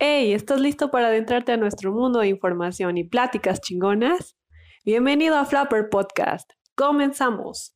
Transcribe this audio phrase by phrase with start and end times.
[0.00, 4.36] Hey, ¿estás listo para adentrarte a nuestro mundo de información y pláticas chingonas?
[4.84, 6.52] Bienvenido a Flapper Podcast.
[6.76, 7.74] Comenzamos.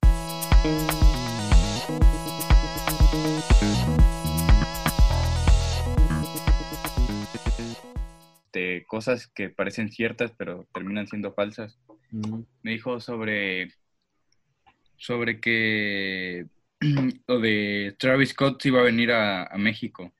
[8.52, 11.76] de cosas que parecen ciertas pero terminan siendo falsas.
[12.12, 12.42] Mm.
[12.62, 13.72] Me dijo sobre
[14.96, 16.46] sobre que
[17.26, 20.12] lo de Travis Scott iba a venir a, a México.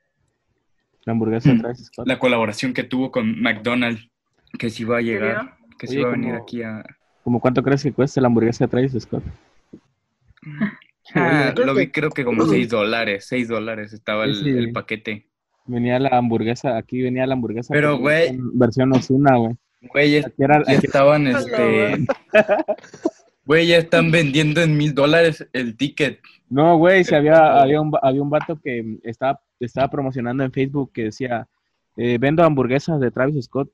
[1.05, 2.07] La hamburguesa de Travis Scott.
[2.07, 4.09] La colaboración que tuvo con McDonald's,
[4.59, 6.85] que sí va a llegar, que Oye, va a venir como- aquí a...
[7.25, 9.23] ¿Cómo cuánto crees que cuesta la hamburguesa de Travis Scott?
[11.15, 14.51] Ah, lo vi creo que como 6 dólares, 6 dólares estaba el, Sí, sí.
[14.51, 15.27] el paquete.
[15.67, 17.75] Venía la hamburguesa, aquí venía la hamburguesa.
[17.75, 18.39] Pero, güey.
[18.55, 19.55] Versión Osuna, güey.
[19.93, 22.07] Güey, ya, era- estaban, este...
[23.45, 26.21] Güey, ya están vendiendo en mil dólares el ticket.
[26.49, 30.93] No, güey, si había, había, un, había un vato que estaba, estaba promocionando en Facebook
[30.93, 31.49] que decía,
[31.97, 33.71] eh, vendo hamburguesas de Travis Scott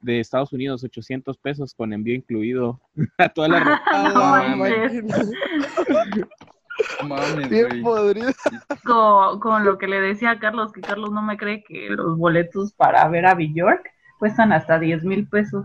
[0.00, 2.80] de Estados Unidos, 800 pesos con envío incluido
[3.18, 3.60] a toda la
[4.62, 5.04] red.
[7.02, 7.50] No mames.
[7.50, 8.30] Bien podrido.
[8.84, 12.16] con, con lo que le decía a Carlos, que Carlos no me cree que los
[12.16, 13.86] boletos para ver a Bjork
[14.18, 15.64] cuestan hasta 10 mil pesos.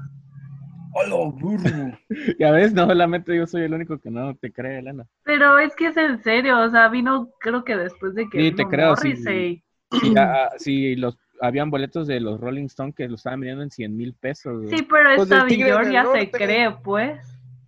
[0.94, 1.98] ¡Hola, burro!
[2.40, 5.06] Ya ves, no, solamente yo soy el único que no te cree, Elena.
[5.24, 8.44] Pero es que es en serio, o sea, vino creo que después de que Sí,
[8.52, 8.90] vino te creo.
[8.92, 9.56] Morrissey.
[9.58, 9.64] Sí,
[10.58, 14.14] sí, los, habían boletos de los Rolling Stone que los estaban vendiendo en 100 mil
[14.14, 14.70] pesos.
[14.70, 16.32] Sí, pero Los esta del ya se Norte.
[16.32, 17.20] cree, pues.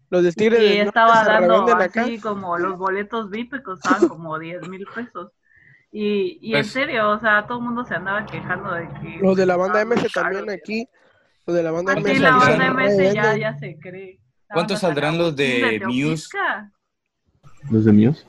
[0.10, 4.08] Los de Tigre Y del Norte estaba se dando así como los boletos VIP costaban
[4.08, 5.32] como 10 mil pesos.
[5.92, 9.20] Y, y en Pues- serio, o sea, todo el mundo se andaba quejando de que...
[9.22, 10.88] Los de la banda MS también aquí.
[11.46, 12.20] Los de la banda Aquí MS.
[12.20, 12.84] la ¿Cuántos banda?
[12.84, 14.20] MS ya, ya se cree.
[14.50, 16.28] ¿Cuántos saldrán los de Muse?
[17.70, 18.26] ¿Los de Muse?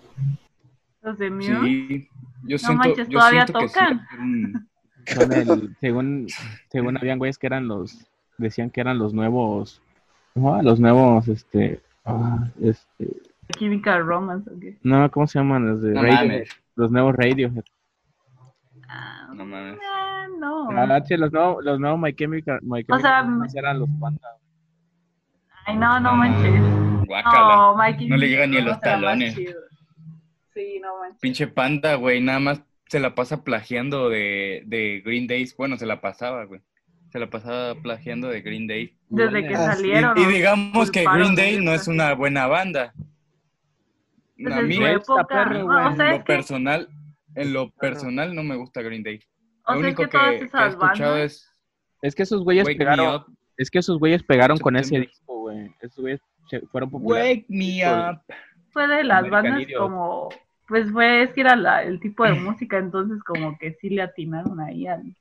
[1.03, 1.61] Los de Muse.
[1.65, 2.09] Sí,
[2.49, 4.69] yo No siento, manches, yo ¿todavía siento que sí tocan?
[5.07, 6.27] Son el, según,
[6.71, 8.07] según habían güeyes que eran los,
[8.39, 9.81] decían que eran los nuevos,
[10.35, 10.61] ¿cómo?
[10.63, 13.09] los nuevos, este, ah, este,
[13.59, 14.77] Chemical Romance, ¿o qué?
[14.83, 15.67] no, ¿cómo se llaman?
[15.69, 16.49] Los de No Radio, mames.
[16.77, 17.53] los nuevos radio.
[18.89, 19.79] Ah, No mames.
[19.91, 20.69] ah, no.
[20.71, 24.29] Ah, los nuevos, los nuevos My Chemical, My Chemical sea, Romance eran los panda.
[25.67, 26.61] Ay, no, no manches.
[27.07, 27.57] Guácala.
[27.57, 28.09] No, Mikey.
[28.09, 29.35] No le llega ni a los más talones.
[29.35, 29.61] chido.
[30.55, 31.21] Sí, no manches.
[31.21, 35.57] Pinche panda, güey, nada más se la pasa plagiando de, de Green Days.
[35.57, 36.61] Bueno, se la pasaba, güey.
[37.13, 38.97] Se la pasaba plagiando de Green Day.
[39.09, 39.73] Desde que Ah.
[39.75, 40.19] Y, salieron.
[40.19, 42.93] y digamos que Green Day no es una buena banda.
[44.41, 45.25] Pues A en mí, en época.
[45.27, 45.87] perro, no, güey.
[45.87, 46.89] o sea, lo que, personal,
[47.35, 49.21] en lo personal no me gusta Green Day.
[49.67, 51.33] o Lo sea, es único que que, todas que he esas escuchado bandas.
[51.33, 51.51] es
[52.03, 53.25] Es que esos güeyes pegaron,
[53.57, 55.71] es que esos güeyes pegaron con ese disco, güey.
[55.81, 56.21] Esos güeyes
[56.71, 57.39] fueron populares.
[57.39, 58.21] Wake Me Up.
[58.71, 59.81] Fue de las American bandas Idiot.
[59.81, 60.29] como,
[60.67, 62.33] pues fue, es que era la- el tipo de
[62.69, 65.15] música, entonces como que sí le atinaron ahí al,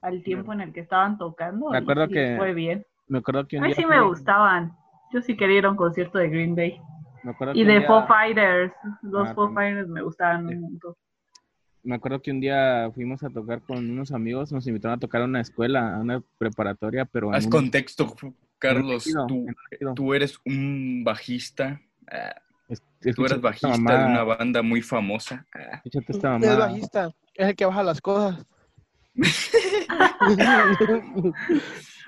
[0.00, 1.70] al tiempo en el que estaban tocando.
[1.70, 2.84] Me acuerdo que fue bien.
[3.08, 4.72] Me acuerdo que A un mí día sí me gustaban.
[5.12, 6.80] Yo sí quería ir a un concierto de Green Day.
[7.22, 8.72] me acuerdo Y que de día- Foo Fighters.
[9.02, 9.52] Los Ah, Foo.
[9.52, 10.54] Fighters me gustaban Sí.
[10.54, 10.94] un montón.
[11.84, 15.20] Me acuerdo que un día fuimos a tocar con unos amigos, nos invitaron a tocar
[15.22, 18.14] a una escuela, a una preparatoria, pero Haz un- contexto,
[18.58, 19.04] Carlos.
[19.28, 19.46] Tú,
[19.94, 21.80] tú eres un bajista.
[22.72, 23.68] Es- Tú esta bajista
[23.98, 25.46] de una banda muy famosa.
[25.54, 25.76] ah.
[25.76, 26.58] escúchate esta Es mamada.
[26.66, 27.10] bajista.
[27.34, 28.44] Es el que baja las cosas.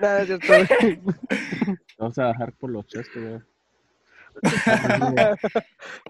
[0.01, 0.47] Nada, es cierto.
[1.99, 3.41] Vamos a bajar por los chescos, güey.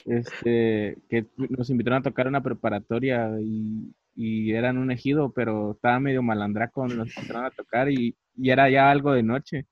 [0.06, 6.00] este, que nos invitaron a tocar una preparatoria y, y eran un ejido, pero estaba
[6.00, 9.66] medio malandraco, nos invitaron a tocar y, y era ya algo de noche.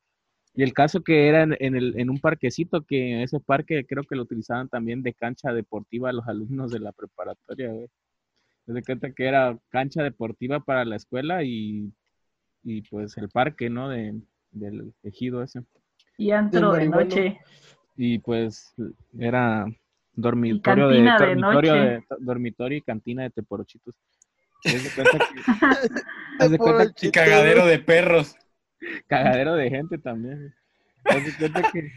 [0.54, 4.04] Y el caso que era en, en el, en un parquecito, que ese parque creo
[4.04, 7.88] que lo utilizaban también de cancha deportiva los alumnos de la preparatoria, güey.
[8.66, 11.90] Da cuenta que era cancha deportiva para la escuela y,
[12.62, 13.88] y pues el parque, ¿no?
[13.88, 14.14] De,
[14.52, 15.62] del ejido ese.
[16.18, 17.40] Y antro de noche.
[17.96, 18.74] Y pues
[19.18, 19.66] era
[20.14, 21.88] dormitorio de, cantina de dormitorio noche.
[21.88, 23.94] de dormitorio y cantina de teporochitos.
[24.64, 24.78] De que-
[26.48, 28.36] de que- Y cagadero de perros.
[29.08, 30.54] cagadero de gente también.
[31.04, 31.90] Haz de cuenta que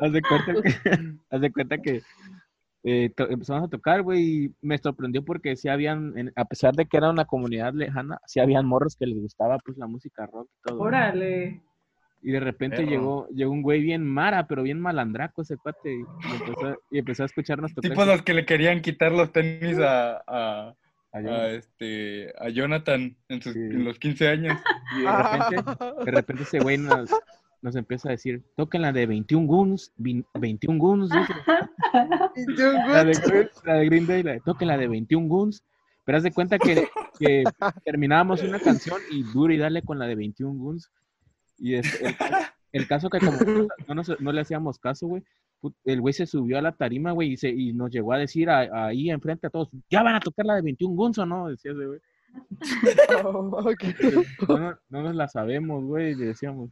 [0.00, 0.70] haz de cuenta que
[1.30, 2.02] haz de cuenta que
[2.86, 6.84] eh, empezamos a tocar, güey, y me sorprendió porque sí habían, en- a pesar de
[6.86, 10.48] que era una comunidad lejana, sí habían morros que les gustaba pues la música rock
[10.50, 10.80] y todo.
[10.80, 11.62] Órale.
[12.20, 12.88] Y de repente Perro.
[12.90, 15.94] llegó, llegó un güey bien mara, pero bien malandraco ese cuate.
[15.94, 17.90] Y empezó, y empezó a escucharnos tocar.
[17.90, 20.74] Tipo los que le querían quitar los tenis a, a,
[21.14, 23.58] A, este, a Jonathan en, sus, Sí.
[23.60, 24.58] en los 15 años.
[24.98, 27.08] Y de repente, de repente ese güey nos,
[27.62, 31.10] nos empieza a decir, toquen la de 21 Guns, vin- 21 Guns.
[31.94, 35.62] La de, Green- la de Green Day, la de, toquen la de 21 Guns.
[36.04, 36.88] Pero haz de cuenta que
[37.18, 37.44] que
[37.84, 40.90] terminábamos una canción y duro y dale con la de 21 Guns.
[41.58, 42.14] Y es- el,
[42.72, 43.38] el caso que como
[43.88, 45.22] no, nos- no le hacíamos caso, güey,
[45.84, 48.50] el güey se subió a la tarima, güey, y, se- y nos llegó a decir
[48.50, 51.48] a- ahí enfrente a todos, ¿ya van a tocar la de 21 Guns o no?
[51.48, 52.00] Decía ese güey.
[53.24, 53.62] Oh.
[54.48, 56.70] No, no, no nos la sabemos, güey, le decíamos.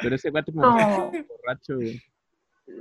[0.00, 0.62] Pero ese güey como
[1.12, 2.00] borracho, güey.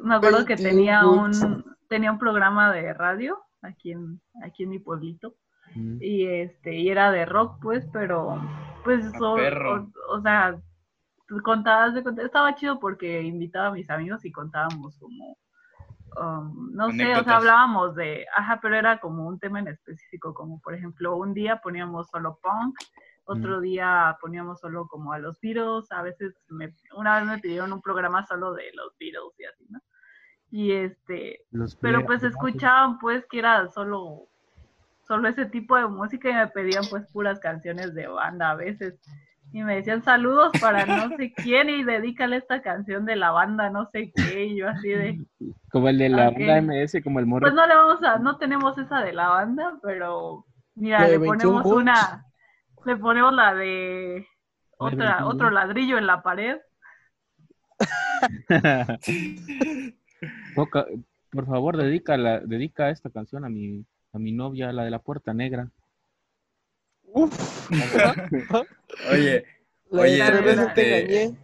[0.03, 4.69] me acuerdo que 21 tenía un, tenía un programa de radio aquí en, aquí en
[4.69, 5.35] mi pueblito.
[5.73, 5.99] Mm.
[6.01, 8.41] y este y era de rock pues pero
[8.83, 9.89] pues A o, perro.
[10.09, 10.59] o- o sea
[11.39, 15.38] contabas de estaba chido porque invitaba a mis amigos y contábamos como
[16.18, 20.33] um, no sé o sea hablábamos de ajá pero era como un tema en específico
[20.33, 22.75] como por ejemplo un día poníamos solo punk
[23.24, 27.72] otro día poníamos solo como a los Beatles a veces me, una vez me pidieron
[27.72, 29.80] un programa solo de los Beatles y así no
[30.50, 34.28] y este Los pero pues escuchaban pues que era solo
[35.07, 39.00] solo ese tipo de música y me pedían pues puras canciones de banda a veces
[39.53, 43.69] y me decían saludos para no sé quién y dedícale esta canción de la banda
[43.69, 45.19] no sé qué y yo así de
[45.71, 46.38] Como el de la Ok.
[46.39, 47.42] banda MS, como el morro.
[47.42, 50.45] pues no le vamos a no tenemos esa de la banda pero
[50.75, 52.25] mira le 21 ponemos una
[52.86, 54.25] le ponemos la de
[54.77, 56.59] otra 21 otro ladrillo en la pared
[61.31, 65.00] por favor, dedica, la, dedica esta canción a mi, a mi novia, la de la
[65.00, 65.69] puerta negra.
[67.13, 67.69] Uf.
[69.11, 69.45] Oye,
[69.89, 71.37] La Oye, veces te este- engañé.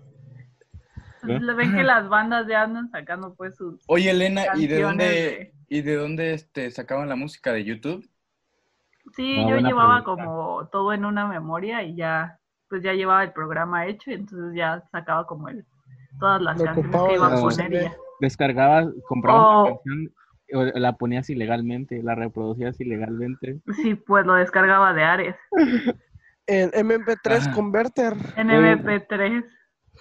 [1.23, 1.39] ¿Eh?
[1.41, 5.05] le ven que las bandas ya andan sacando pues sus oye Elena, ¿y de dónde,
[5.05, 8.07] de- y de dónde este, sacaban la música de YouTube?
[9.15, 10.23] Sí, Ah, yo llevaba pregunta.
[10.25, 14.55] como todo en una memoria y ya, pues ya llevaba el programa hecho y entonces
[14.55, 15.65] ya sacaba como el,
[16.19, 17.93] todas las Lo canciones que iba a de poner y ya.
[18.21, 19.61] Descargabas, comprabas Oh.
[19.63, 20.13] una canción,
[20.49, 23.59] la ponías ilegalmente, la reproducías ilegalmente.
[23.83, 25.35] Sí, pues lo descargaba de Ares,
[26.47, 27.51] En MP3 Ajá.
[27.51, 28.13] Converter.
[28.37, 29.45] en Eh, MP3.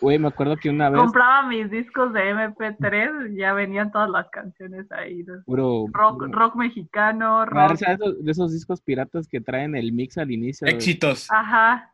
[0.00, 4.28] Güey, me acuerdo que una vez, Compraba mis discos de MP3, ya venían todas las
[4.28, 5.22] canciones ahí.
[5.24, 5.42] ¿no?
[5.46, 5.86] puro...
[5.90, 7.70] Rock, puro- rock mexicano, Ah, rock.
[7.72, 10.66] o sea, esos- de esos discos piratas que traen el mix al inicio.
[10.68, 11.26] Éxitos.
[11.30, 11.90] Ajá,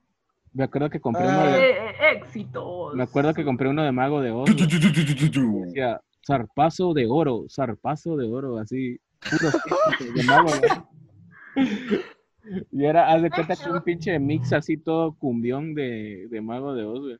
[0.55, 1.29] Me acuerdo que compré Ah.
[1.45, 2.95] uno de, eh, eh, éxitos.
[2.95, 4.45] me acuerdo que compré uno de Mago de Oz.
[4.51, 4.81] Tu, tu, güey.
[4.81, 5.65] tu, tu, tu, tu, tu.
[5.65, 10.51] Decía, zarpazo de oro, zarpazo de oro, así, éxitos de Mago.
[12.73, 16.75] Y era, haz de cuenta que un pinche mix así todo cumbión de, de Mago
[16.75, 17.19] de Oz, güey.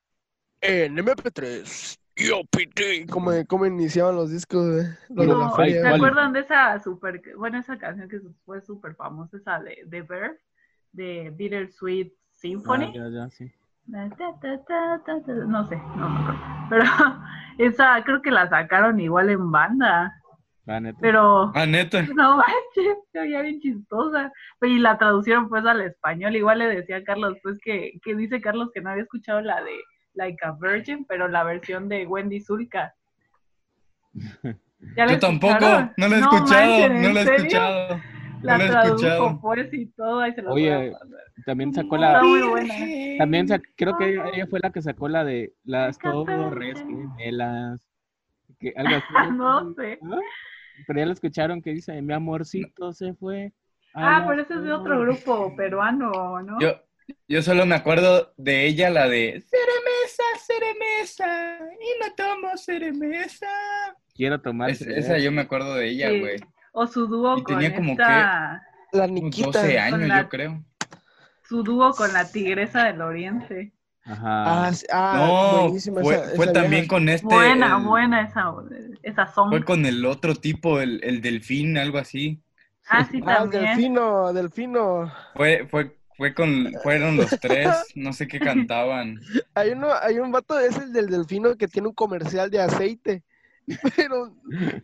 [0.61, 1.99] En MP3.
[2.17, 3.07] Yo, PT.
[3.09, 4.87] ¿Cómo, cómo iniciaban los discos, güey?
[5.09, 5.81] Los de la ¿Se feria.
[5.81, 5.95] ¿cuál?
[5.95, 10.39] acuerdan de esa super, bueno, esa canción que fue súper famosa, esa de, de Verve,
[10.93, 12.87] de Bittersweet Symphony?
[12.87, 13.51] Ah, ya, ya, sí.
[13.93, 16.41] No sé, no me acuerdo.
[16.71, 16.85] Pero
[17.59, 20.13] esa creo que la sacaron igual en banda,
[20.65, 20.99] La neta.
[21.01, 22.03] pero Ah, neta.
[22.15, 24.33] no manches, se oía bien chistosa.
[24.63, 28.41] Y la traducieron pues al español, igual le decía a Carlos, pues que, que dice
[28.41, 29.73] Carlos que no había escuchado la de
[30.15, 32.95] Like a Virgin, pero la versión de Wendy Zulka.
[34.97, 35.55] ¿Ya la Yo tampoco,
[35.97, 37.37] no lo he No escuchado, no ¿en lo he serio?
[37.45, 38.01] escuchado.
[38.43, 40.93] La no tradujo pues y todo, ahí se lo Oye.
[41.47, 42.75] También sacó Está la, muy buena.
[43.19, 46.55] también sac- creo que ella, fue la que sacó la de las torres
[46.85, 47.11] virgin.
[47.17, 47.81] gemelas,
[48.59, 49.33] que algo así.
[49.37, 49.99] No sé.
[50.03, 50.19] ¿Ah?
[50.87, 53.53] Pero ya lo escucharon que dice, mi amorcito se fue.
[53.95, 55.25] Ah, pero ese es de otro torres".
[55.25, 56.61] grupo peruano, ¿no?
[56.61, 56.81] Yo,
[57.29, 63.47] yo solo me acuerdo de ella, la de Ceremesa, Ceremesa, y no tomo Ceremesa.
[64.15, 64.71] Quiero tomar.
[64.71, 66.23] Es- esa yo me acuerdo de ella, Sí.
[66.73, 68.63] O su dúo Y con tenía como esta...
[68.93, 69.47] La Como Niquita.
[69.63, 70.65] 12 años, Con la- yo creo.
[71.49, 73.73] Su dúo con la tigresa del oriente.
[74.05, 74.69] Ajá.
[74.69, 75.17] Ah, ah,
[75.53, 76.89] No, buenísima fue, esa- fue esa también vieja.
[76.89, 77.27] con este.
[77.27, 78.53] buena, el- buena esa,
[79.03, 79.51] esa song.
[79.51, 82.41] Fue con el otro tipo, el, el delfín, algo así.
[82.89, 83.65] Ah, sí, Ah, también.
[83.65, 85.13] Delfino, Delfino.
[85.37, 89.21] Fue, fue, fue con, fueron los tres, no sé qué cantaban.
[89.55, 93.23] Hay uno, hay un vato, es el del Delfino que tiene un comercial de aceite.
[93.97, 94.35] Pero,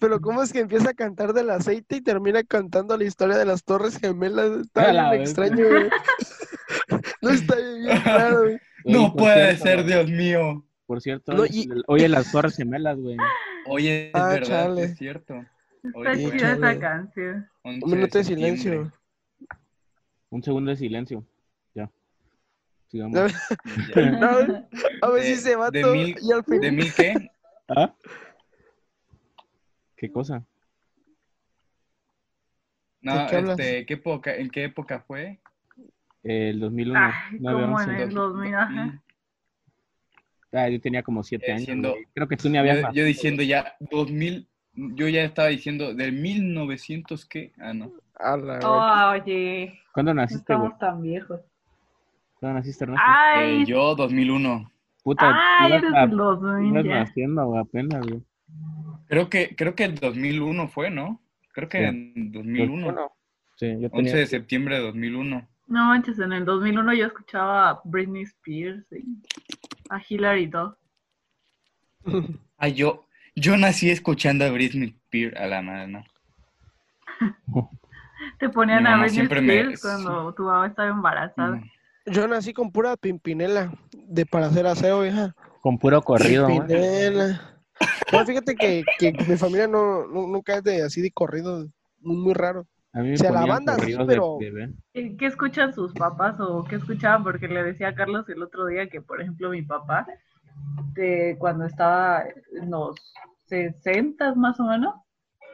[0.00, 3.44] pero ¿cómo es que empieza a cantar del aceite y termina cantando la historia de
[3.44, 4.50] las Torres Gemelas?
[4.60, 5.20] Está bien vez.
[5.30, 5.88] extraño, güey.
[7.22, 8.54] No está bien raro, güey.
[8.84, 10.64] Oye, No puede cierto, ser, Dios mío.
[10.86, 13.16] Por cierto, No, oye, y- oye, las torres gemelas, güey.
[13.66, 14.82] Oye, es Ah, verdad, chale.
[14.84, 15.34] es cierto.
[15.82, 17.48] Está Hoy fue chida esa canción.
[17.62, 18.92] 11 Un minuto de silencio.
[20.30, 21.26] Un segundo de silencio.
[21.74, 21.90] Ya.
[22.88, 23.32] Sigamos.
[24.20, 24.28] No,
[25.02, 25.94] a ver si se va de todo.
[25.94, 26.16] mil-.
[26.60, 27.14] ¿De mil qué?
[27.68, 27.92] ¿Ah?
[29.98, 30.44] ¿Qué cosa?
[33.00, 35.40] No, ¿De qué este, ¿qué época, ¿en qué época fue?
[36.22, 36.98] El 2001.
[36.98, 37.90] Ay, 9, como 11.
[37.90, 39.02] en el 2000, ajá.
[40.52, 41.64] Ah, yo tenía como 7 Eh, años.
[41.64, 42.04] siendo- güey.
[42.14, 46.12] Creo que tú ni habías Yo, yo diciendo ya 2000, yo ya estaba diciendo del
[46.12, 47.52] 1900 qué?
[47.58, 47.92] Ah, no.
[48.18, 51.40] La Oye, ¿Cuándo naciste, estamos tan viejos.
[52.40, 53.04] ¿Cuándo naciste, Ernesto?
[53.06, 54.70] Ay, Eh, yo 2001.
[55.04, 56.94] Puta, ay, eres los ibas ya.
[57.00, 58.22] naciendo, apenas, güey.
[59.08, 61.20] Creo que, creo que el 2001 fue, ¿no?
[61.52, 61.84] Creo que Sí.
[61.84, 62.84] en 2001.
[62.84, 63.12] Bueno,
[63.56, 64.14] Sí, yo 11 tenía...
[64.16, 65.48] de septiembre de 2001.
[65.66, 69.04] No manches, en el 2001 yo escuchaba a Britney Spears y
[69.90, 70.74] a Hilary Duff.
[72.60, 76.04] Ah, yo, yo nací escuchando a Britney Spears a la madre, ¿no?
[78.38, 79.34] Te ponían a Britney me-
[79.74, 81.56] Spears cuando tu mamá estaba embarazada.
[81.56, 81.70] Mm.
[82.06, 85.34] Yo nací con pura pimpinela de para hacer aseo, hija.
[85.60, 86.46] Con puro corrido.
[86.46, 87.57] Pimpinela.
[88.12, 91.66] No, fíjate que, que mi familia no, no- nunca es de así de corrido,
[92.00, 92.66] muy, muy raro.
[92.92, 94.38] A mí me O sea, la banda sí, de pero-.
[94.92, 97.22] ¿Qué, qué escuchan sus papás o qué escuchaban?
[97.22, 100.06] Porque le decía a Carlos el otro día que, por ejemplo, mi papá,
[100.94, 102.24] de cuando estaba
[102.60, 102.96] en los
[103.46, 104.94] 60 más o menos,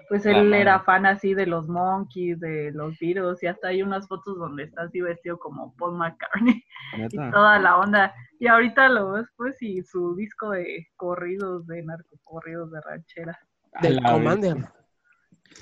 [0.09, 4.07] pues él era fan así de los Monkeys, de los Beatles, y hasta hay unas
[4.09, 6.63] fotos donde está así vestido como Paul McCartney
[7.11, 8.15] y toda la onda.
[8.39, 13.39] Y ahorita lo ves, pues, y su disco de corridos, de narcocorridos, de ranchera.
[13.81, 14.57] Del la Commander.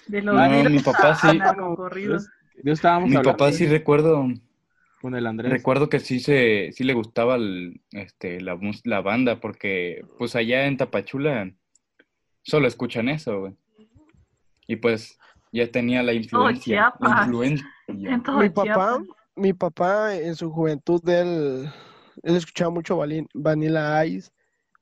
[0.06, 1.38] De los No, Beatles mi papá sí.
[1.38, 2.22] narcocorridos.
[2.24, 2.30] vez.
[2.64, 4.26] Yo estábamos Mi hablando papá sí recuerdo,
[5.00, 5.50] con el Andrés.
[5.52, 10.66] recuerdo que sí se, sí le gustaba el- este, la, la banda, porque pues allá
[10.66, 11.50] en Tapachula
[12.42, 13.54] solo escuchan eso, güey.
[14.72, 15.18] Y pues
[15.52, 16.88] ya tenía la influencia.
[18.40, 19.02] Mi papá,
[19.36, 21.68] mi papá en su juventud, él,
[22.22, 22.96] él escuchaba mucho
[23.34, 24.30] Vanilla Ice,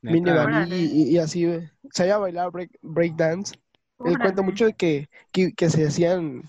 [0.02, 0.12] Neta.
[0.14, 0.30] Mini.
[0.30, 1.68] Vanilla y, y así, güey.
[1.92, 3.54] Sabía bailar break, breakdance.
[4.04, 6.42] Él cuenta mucho de que, que, que se hacían,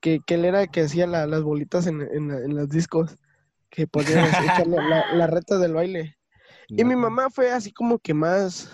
[0.00, 3.16] que, que él era el que hacía la- las bolitas en, en, en los discos,
[3.68, 4.24] que podían
[4.56, 6.16] echarle la, la reta del baile.
[6.68, 8.70] Y mi mamá fue así como que más,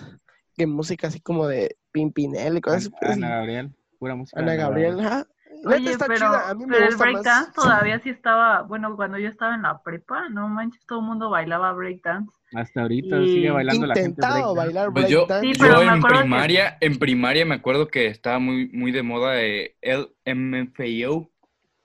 [0.57, 3.23] que música así como de Pimpinel y cosas así.
[3.23, 4.41] Ana Gabriel, pura música.
[4.41, 5.27] Ana Gabriel, ajá.
[5.65, 7.53] Neta Oye, está pero, chida, a mí me pero el gusta breakdance más.
[7.55, 11.31] todavía sí estaba, bueno, cuando yo estaba en la prepa, no manches, todo el mundo
[11.31, 12.31] bailaba breakdance.
[12.55, 14.09] Hasta ahorita Y- sigue bailando la gente.
[14.11, 14.67] Intentado breakdance.
[14.75, 15.47] bailar Pues yo, breakdance.
[15.55, 18.93] Sí, pero yo me en que- primaria, en primaria me acuerdo que estaba muy, muy
[18.93, 21.31] de moda eh, el MFAO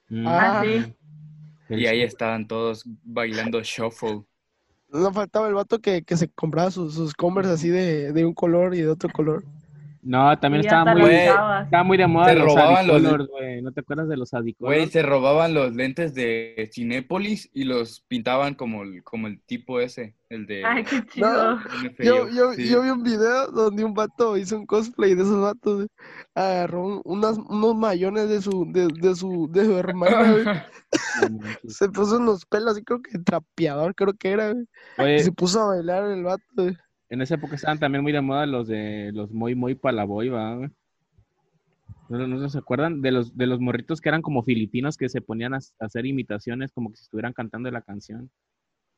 [0.09, 0.27] Mm.
[0.27, 0.93] Ah, sí.
[1.69, 4.23] El- y ahí estaban todos bailando shuffle.
[4.89, 8.33] No faltaba el vato que, que se compraba sus, sus Converse así de, de un
[8.33, 9.45] color y de otro color.
[10.03, 13.61] No, también estaba muy, estaba muy de moda Se los robaban los- adicolors, güey.
[13.61, 14.75] ¿No te acuerdas de los adicolors?
[14.77, 19.79] Güey, se robaban los lentes de Cinépolis y los pintaban como el, como el tipo
[19.79, 21.59] ese, el de Ay, qué chido.
[21.99, 22.67] Yo, yo, sí.
[22.67, 25.85] yo vi un video donde un vato hizo un cosplay de esos vatos.
[26.33, 30.65] Agarró un- unas, unos mayones de su, de, de su, de su hermana.
[31.67, 34.65] Se puso en los pelos, así creo que trapeador, creo que era, güey.
[35.15, 36.75] Y se puso a bailar el vato, güey.
[37.11, 40.69] En esa época estaban también muy de moda los de los muy muy palaboy, ¿va?
[42.09, 45.21] ¿No, no se acuerdan de los de los morritos que eran como filipinos que se
[45.21, 48.29] ponían a, a hacer imitaciones como que si estuvieran cantando la canción?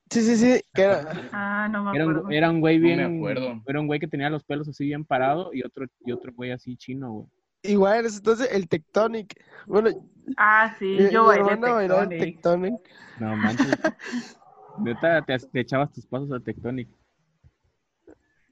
[0.09, 1.03] Sí, sí, sí, que era.
[1.31, 2.27] Ah, no me Era acuerdo.
[2.27, 3.63] un, era un güey No me bien, acuerdo.
[3.67, 6.51] era un güey que tenía los pelos así bien parado y otro y otro güey
[6.51, 7.27] así chino, güey.
[7.63, 9.41] Igual en ese entonces el Tectonic.
[9.67, 9.89] Bueno,
[10.37, 12.19] Ah, sí, mi, yo mi bailé bailaba el Tectonic.
[12.19, 12.73] Tectonic.
[13.19, 13.77] No manches.
[14.83, 16.89] Neta, te, te echabas tus pasos a Tectonic.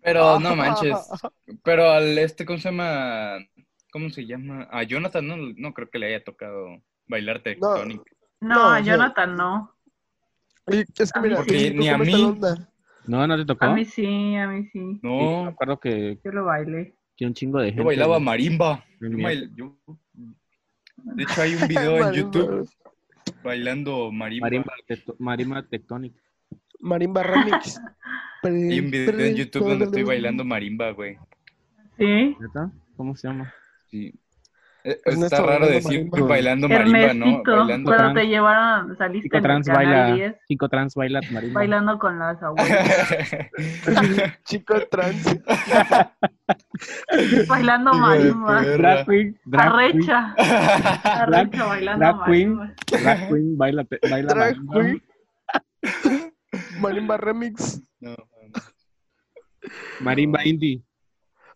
[0.03, 0.98] Pero no manches.
[1.63, 3.38] Pero al este, ¿cómo se llama?
[3.91, 4.67] ¿Cómo se llama?
[4.72, 8.01] A Jonathan no, no creo que le haya tocado bailar Tectonic.
[8.39, 9.75] No, No, a Jonathan no.
[10.67, 11.36] Y Es que mira.
[11.38, 12.38] Porque ni a mí.
[13.08, 13.65] No, no te tocó.
[13.65, 14.79] A mí sí, a mí sí.
[14.79, 16.96] Sí, me No, acuerdo que, Yo lo bailé.
[17.17, 17.79] que un chingo de gente.
[17.81, 18.86] yo bailaba marimba.
[19.00, 19.75] Yo bail- yo-
[20.98, 22.13] De hecho, hay un video en.
[22.13, 22.70] YouTube
[23.43, 24.46] bailando marimba.
[24.46, 26.13] Marimba, tecto- marimba Tectonic.
[26.79, 27.79] Marimba Remix.
[28.43, 31.17] Hay un video en YouTube donde estoy bailando marimba, güey.
[31.98, 32.36] ¿Sí?
[32.98, 33.53] ¿Cómo se llama?
[33.89, 34.13] Sí.
[34.83, 36.27] Ernesto Está raro decir marimba.
[36.27, 37.43] bailando marimba, ¿no?
[37.43, 37.45] Bailando.
[37.45, 38.13] cuando trans.
[38.15, 41.60] te llevaron, saliste Chico en el trans canal baila, 10, chico trans baila marimba.
[41.60, 43.38] bailando con las abuelas,
[44.45, 45.24] Chico trans.
[47.48, 48.62] bailando marimba.
[48.63, 50.33] Drag queen, drag arrecha,
[51.03, 52.55] arrecha bailando drag queen.
[52.55, 52.75] marimba.
[53.03, 54.81] drag queen baila, baila Drag marimba.
[54.81, 55.03] queen.
[56.81, 57.81] Marimba Remix.
[58.01, 58.15] No,
[60.00, 60.82] Marimba indie.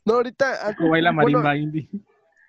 [0.06, 0.68] No, ahorita.
[0.68, 1.90] ah, ¿Cómo baila bueno, marimba indie?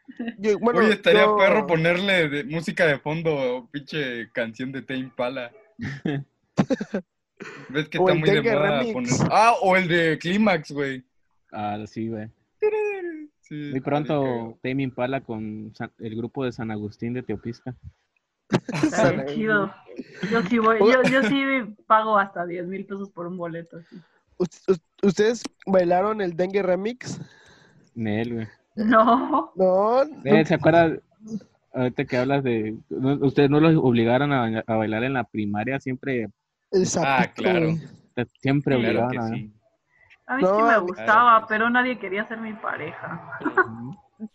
[0.38, 5.10] yo- bueno, Oye, estaría yo- perro ponerle de- música de fondo, pinche canción de Tame
[5.16, 5.50] Pala.
[7.68, 9.10] ¿Ves que O está muy de moda poner?
[9.30, 11.04] Ah, o el de Clímax, güey.
[11.52, 12.28] Ah, sí, güey.
[13.42, 17.76] Sí, Muy pronto Tame Impala con San- el grupo de San Agustín de Teopisca.
[18.82, 19.74] Está bien chido.
[20.30, 21.44] Yo sí voy, yo, yo sí
[21.86, 23.80] pago hasta 10 mil pesos por un boleto.
[23.82, 23.96] sí.
[24.38, 27.20] ¿Ust- ust- ¿Ustedes bailaron el Dengue Remix?
[27.94, 28.48] Nel, güey.
[28.76, 30.96] No, No, Eh, ¿Se acuerda?
[31.72, 35.80] ahorita que hablas de, no- ustedes no los obligaron a, a bailar en la primaria,
[35.80, 36.28] siempre,
[36.72, 37.60] El sapito, Ah, claro.
[37.60, 37.80] güey.
[38.40, 38.82] siempre Sí.
[38.82, 39.28] Claro obligaban que a.
[39.28, 39.52] sí.
[40.28, 43.30] A mí No, sí me gustaba, que pero nadie quería ser mi pareja.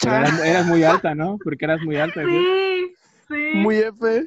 [0.05, 1.38] Eras, eras muy alta, ¿no?
[1.43, 2.22] Porque eras muy alta.
[2.24, 2.29] ¿sí?
[2.29, 2.93] Sí,
[3.27, 3.58] sí.
[3.58, 4.25] Muy F.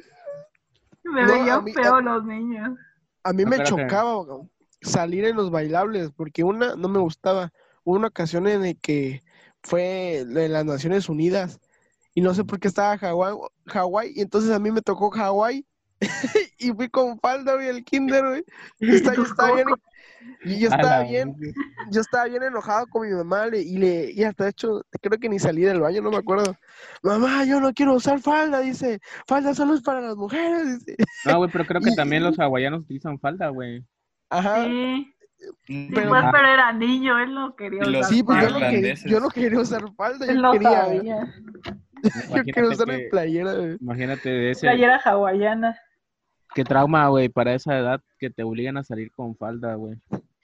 [1.03, 2.77] me No, veían a mí- feo los niños.
[3.23, 4.47] A mí No, me chocaba güey,
[4.85, 7.51] salir en los bailables, porque una no me gustaba.
[7.83, 9.21] Hubo una ocasión en la que
[9.63, 11.59] fue de las Naciones Unidas
[12.13, 13.35] y no sé por qué estaba Hawái,
[13.67, 15.65] Hawái y entonces a mí me tocó Hawái
[16.59, 18.43] y fui con falda, güey, el kinder, güey.
[18.79, 19.67] Y está- yo estaba bien,
[20.43, 21.35] y yo estaba bien,
[21.91, 25.19] yo estaba bien enojado con mi mamá le- y le y hasta de hecho creo
[25.19, 26.55] que ni salí del baño, no me acuerdo.
[27.03, 28.99] Mamá, yo no quiero usar falda, dice.
[29.27, 30.95] Falda solo es para las mujeres, dice.
[31.25, 33.83] No, güey, pero creo que Y- también los hawaianos utilizan falda, güey.
[34.29, 34.65] Ajá.
[34.65, 35.13] Sí,
[35.67, 38.49] sí, Pero- pues, pero era niño, él no quería Y los- usar Sí, pues yo
[38.49, 41.33] no, quería, yo no quería usar falda, Él yo no quería, sabía.
[42.35, 43.53] yo quería usar que- mi playera.
[43.53, 43.77] güey.
[43.81, 45.77] Imagínate de ese, Playera hawaiana.
[46.53, 49.95] qué trauma, güey, para esa edad que te obligan a salir con falda, güey.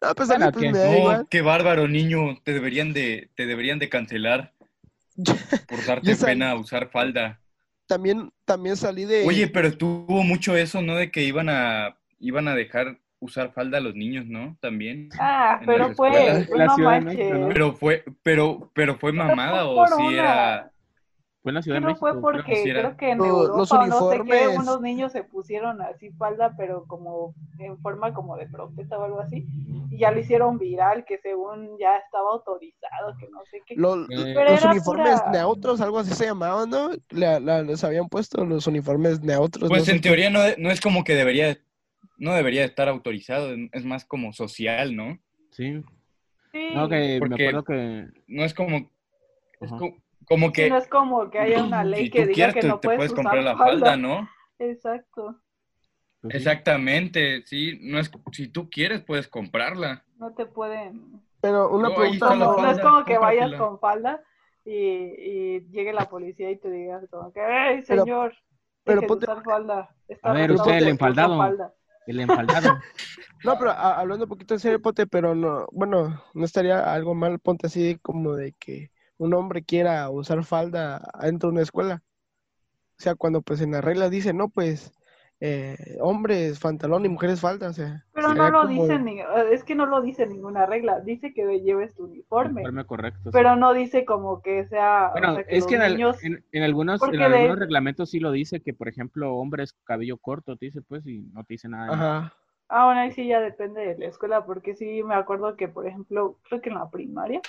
[0.00, 2.38] No, pues Bueno, pues, No, qué bárbaro, niño.
[2.42, 4.52] Te deberían de, te deberían de cancelar
[5.68, 7.38] por darte pena usar falda.
[7.86, 9.26] También, también salí de...
[9.26, 10.94] Oye, pero estuvo mucho eso, ¿no?
[10.96, 14.56] De que iban a, iban a dejar usar falda a los niños, ¿no?
[14.60, 15.08] También.
[15.20, 16.10] Ah, pero fue,
[16.56, 17.34] no de México.
[17.38, 17.48] ¿no?
[17.48, 20.68] Pero fue, pero, pero fue mamada o por si una- era.
[21.42, 22.00] Fue en la Ciudad de Pero México.
[22.00, 22.22] fue creo.
[22.22, 22.80] porque sí era.
[22.80, 24.58] creo que en Los- Europa los o no sé qué, uniformes.
[24.60, 29.18] unos niños se pusieron así falda, pero como en forma como de protesta o algo
[29.20, 29.44] así,
[29.90, 33.74] y ya lo hicieron viral, que según ya estaba autorizado, que no sé qué.
[33.76, 36.90] Lo- Eh, Pero los uniformes pura- neutros, algo así se llamaban, ¿no?
[37.10, 39.68] La- la- les habían puesto los uniformes neutros.
[39.68, 40.08] Pues no en qué.
[40.08, 41.56] teoría no, no es como que debería,
[42.22, 45.18] no debería estar autorizado, es más como social, ¿no?
[45.50, 45.82] Sí.
[46.52, 48.06] Sí, No, que me Porque- acuerdo que.
[48.28, 48.90] No es como,
[49.60, 49.70] es
[50.28, 52.54] como, sí, que no es como que haya una ley si que tú diga quieres
[52.54, 54.28] que no te puedes, puedes usar comprar la falda, ¿no?
[54.58, 55.40] Exacto,
[56.20, 56.34] pues.
[56.36, 60.04] Exactamente, sí, no es, si tú quieres puedes comprarla.
[60.18, 61.20] no te pueden...
[61.40, 64.22] Pero una No, pregunta, Como- no es como que vayas con falda
[64.64, 67.40] y, y llegue la policía y te diga como que,
[67.88, 68.34] Pero- señor,
[68.84, 69.88] pero de ponte- usar falda.
[70.06, 71.36] Está A ver, usted, el enfaldado.
[71.38, 71.74] falda".
[72.06, 72.78] El enfaldado.
[73.44, 77.40] No, pero hablando un poquito en serio, Pote, pero no, bueno, no estaría algo mal,
[77.40, 82.04] ponte así como de que un hombre quiera usar falda dentro de una escuela.
[82.98, 84.92] O sea, cuando pues en la regla dice, no, pues,
[85.44, 88.04] eh, hombres pantalón y mujeres falda, o sea.
[88.12, 89.18] Pero no lo como- dice, ni-
[89.50, 93.24] es que no lo dice ninguna regla, dice que lleves tu uniforme, correcto.
[93.24, 93.30] sí.
[93.32, 96.44] pero no dice como que sea, o Bueno, sea, que es que en, niños, en-
[96.52, 100.56] en algunos, en de- algunos reglamentos sí lo dice que, por ejemplo, hombres cabello corto,
[100.56, 101.92] te dice pues, y no te dice nada.
[101.92, 102.34] Ajá.
[102.68, 105.88] ah, bueno, ahí sí ya depende de la escuela, porque sí me acuerdo que, por
[105.88, 107.40] ejemplo, creo que en la primaria,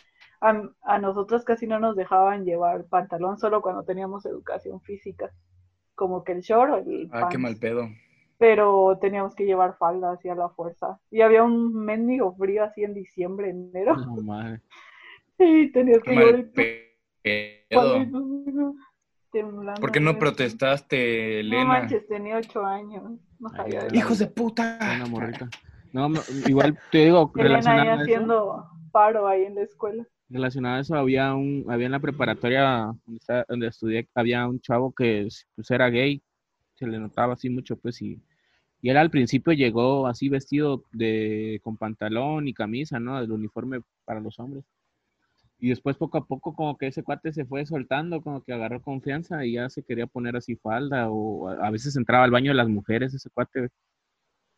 [0.41, 5.32] a, a nosotros casi no nos dejaban llevar pantalón solo cuando teníamos educación física,
[5.95, 7.39] como que el short o el Ah, qué pants.
[7.39, 7.89] mal pedo.
[8.38, 10.99] pero teníamos que llevar falda así a la fuerza.
[11.12, 13.95] Y había un mendigo frío así en diciembre, enero.
[13.95, 14.62] No, madre.
[15.39, 18.06] Y tenías Qué que llevar pedo.
[19.32, 19.82] temblando.
[19.82, 21.65] ¿Por qué no protestaste, No Elena?
[21.65, 23.03] manches, tenía ocho años.
[23.39, 23.97] No sabía ay.
[23.97, 24.77] Hijos de puta.
[24.95, 25.49] Una morrita.
[25.91, 29.62] No, no, igual te digo, Elena ahí relacionado a eso, haciendo paro ahí en la
[29.63, 30.06] escuela.
[30.33, 32.63] Relacionado a eso, había un, había en la preparatoria
[33.05, 36.21] donde, está- donde estudié, había un chavo que pues era gay,
[36.75, 38.21] se le notaba así mucho, pues, y,
[38.81, 43.19] y él al principio llegó así vestido de, con pantalón y camisa, ¿no?
[43.19, 44.65] El uniforme para los hombres.
[45.59, 48.81] Y después poco a poco como que ese cuate se fue soltando, como que agarró
[48.81, 52.51] confianza y ya se quería poner así falda o a a veces entraba al baño
[52.51, 53.69] de las mujeres ese cuate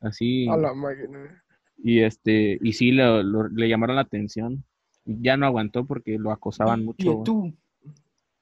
[0.02, 1.44] así A la máquina.
[1.78, 4.64] y este y sí lo- lo- le llamaron la atención.
[5.06, 7.22] Ya no aguantó porque lo acosaban mucho.
[7.22, 7.54] ¿Y tú?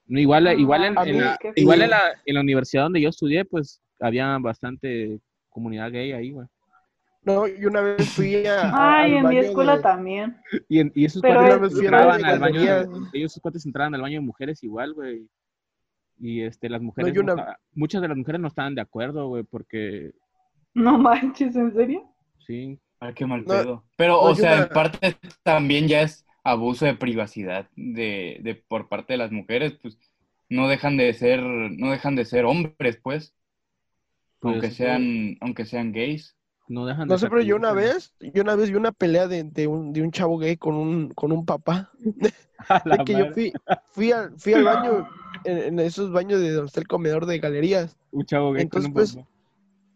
[0.08, 3.46] No, igual, No igual, en, la, igual en, la, en la universidad donde yo estudié,
[3.46, 6.48] pues había bastante comunidad gay ahí, güey.
[7.26, 8.72] No, y una vez fui a,
[9.02, 10.38] Ay, en mi escuela de- también.
[10.68, 12.82] Y, en- y esos Pero cuates es- entraban al baño, de-
[13.14, 15.26] ellos esos cuates entraban al baño de mujeres igual, güey.
[16.20, 18.82] Y este, las mujeres, yo no una- esta- muchas de las mujeres no estaban de
[18.82, 20.12] acuerdo, güey, porque
[20.74, 22.10] No manches, ¿en serio?
[22.46, 23.84] sí, Ah, qué mal No, pedo.
[23.98, 28.40] Pero, no, o yo sea, una- en parte también ya es abuso de privacidad de,
[28.44, 29.98] de por parte de las mujeres, pues
[30.50, 33.36] no dejan de ser, no dejan de ser hombres, pues,
[34.40, 36.38] Pues, aunque sean, aunque sean gays.
[36.68, 39.28] no dejan de No sé, pero yo una vez, yo una vez vi una pelea
[39.28, 41.92] de, de un, de un chavo gay con un, con un papá.
[42.84, 43.54] De que yo fui,
[43.92, 45.08] fui, al, fui al baño,
[45.44, 47.98] en, en esos baños de donde está el comedor de galerías.
[48.12, 49.28] Un chavo gay con Entonces, un pues, papá.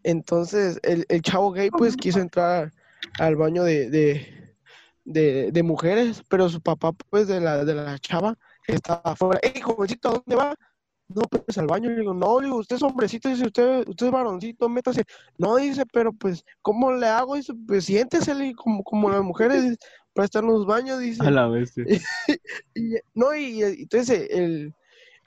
[0.04, 2.74] Entonces, el, el chavo gay, pues, quiso entrar
[3.20, 3.90] al baño de,
[5.08, 8.36] de, de, mujeres, pero su papá, pues, de la, de la chava,
[8.67, 9.39] estaba afuera.
[9.43, 10.56] ¡Ey, jovencito, ¿a dónde va?
[11.10, 11.89] no, pues al baño.
[11.89, 15.04] Le digo, no, digo, usted es hombrecito, dice, usted, usted es varoncito, métase.
[15.38, 17.36] No, dice, pero pues, ¿cómo le hago?
[17.36, 19.78] Dice, pues siéntese, como, como las mujeres, dice,
[20.13, 21.26] para estar en los baños, dice.
[21.26, 21.74] A la vez.
[21.74, 21.84] sí.
[22.76, 24.74] Y, no, y, y entonces el,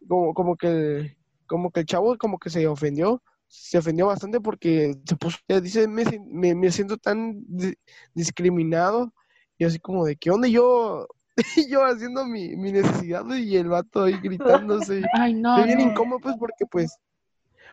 [0.09, 1.17] como, como que el,
[1.47, 5.89] como que el chavo como que se ofendió, se ofendió bastante porque se puso, dice,
[5.89, 7.75] me, me, me siento tan di-
[8.15, 9.13] discriminado,
[9.61, 10.49] y así como de, ¿qué onda?
[10.49, 11.07] Y yo,
[11.71, 15.03] yo haciendo mi, mi necesidad y el vato ahí gritándose.
[15.13, 15.57] Ay, no.
[15.57, 16.97] Fue bien incómodo, pues, porque, pues,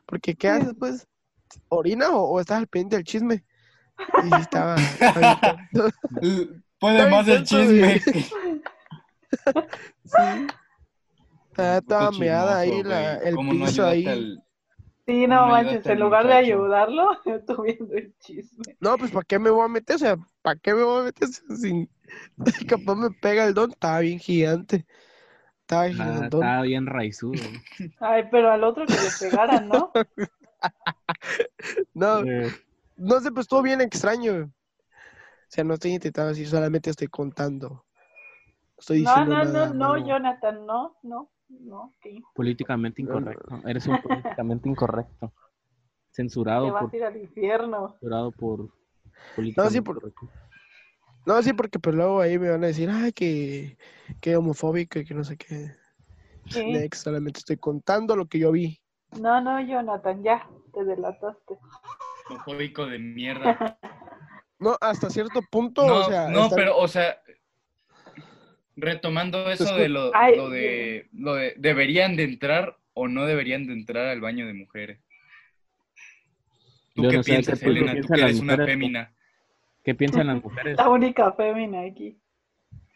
[0.05, 1.07] porque, ¿qué haces, pues?
[1.69, 3.45] ¿Orina o, o estás al pendiente del chisme?
[4.29, 5.55] Y estaba, estaba.
[6.77, 7.99] Puede Está más el chisme.
[8.01, 8.29] Sí.
[11.51, 14.19] Estaba toda meada ahí, la, el ¿Cómo no piso ayudaste ahí.
[14.19, 14.43] al-
[15.07, 18.77] Sí, No no manches, en lugar de ayudarlo, estuve viendo el chisme.
[18.79, 19.95] No, pues, ¿para qué me voy a meter?
[19.95, 21.89] O sea, ¿para qué me voy a meter sin...
[22.67, 24.85] Capaz me pega el don, estaba bien gigante.
[25.61, 26.31] Estaba Ah, gigantón.
[26.31, 27.63] estaba bien raizudo.
[27.99, 29.99] Ay, pero al otro que le pegaran, ¿no?
[31.93, 32.51] No, Eh,
[32.97, 34.45] no sé, pues estuvo bien extraño.
[34.45, 34.51] O
[35.49, 37.69] sea, no estoy intentando así, solamente estoy contando.
[37.69, 37.85] No
[38.79, 40.05] Estoy No, diciendo no, nada no, no, malo.
[40.05, 42.19] Jonathan, no, no, no, ¿qué?
[42.33, 43.61] políticamente incorrecto.
[43.65, 45.33] Eres un políticamente incorrecto.
[46.11, 47.89] Censurado Te vas por, a ir al infierno.
[47.91, 48.69] censurado por
[49.35, 50.29] políticamente por- incorrecto.
[51.25, 53.77] No, sí, porque pues luego ahí me van a decir, ay, que,
[54.21, 55.75] que homofóbico y que no sé qué.
[56.65, 58.79] Next, solamente estoy contando lo que yo vi.
[59.19, 61.57] No, no, Jonathan, ya, te delataste.
[62.29, 63.79] Homofóbico de mierda.
[64.59, 67.21] No, hasta cierto punto, No, o sea, no, está- pero, o sea,
[68.77, 73.67] retomando eso de lo, Ay, lo de, lo de, ¿deberían de entrar o no deberían
[73.67, 74.99] de entrar al baño de mujeres?
[76.93, 77.91] ¿Tú Yo qué no piensas, ¿qué- qué Elena?
[77.91, 79.13] Tú piensan que las eres una fémina.
[79.83, 80.77] ¿Qué piensan las mujeres?
[80.77, 82.17] La única fémina aquí.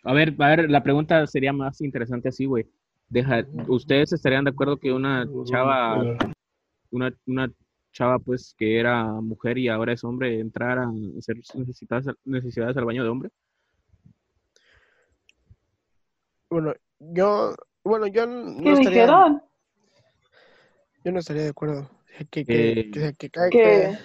[0.04, 2.66] A ver, a ver, la pregunta sería más interesante así, güey.
[3.10, 6.18] Deja, ¿ustedes estarían de acuerdo que una chava,
[6.92, 7.52] una, una
[7.92, 12.78] chava, pues, que era mujer y ahora es hombre, entrara a hacer sus necesidades, necesidades
[12.78, 13.30] al baño de hombre?
[16.52, 19.42] Bueno, yo, bueno, yo no ¿Qué estaría, dijeron?
[21.04, 21.90] yo no estaría de acuerdo.
[22.32, 23.98] Que, que, Eh, que, que, Que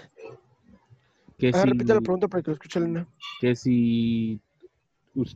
[1.38, 3.08] Que Ah, si, repite la pregunta para que lo escuche Elena.
[3.38, 4.40] que si,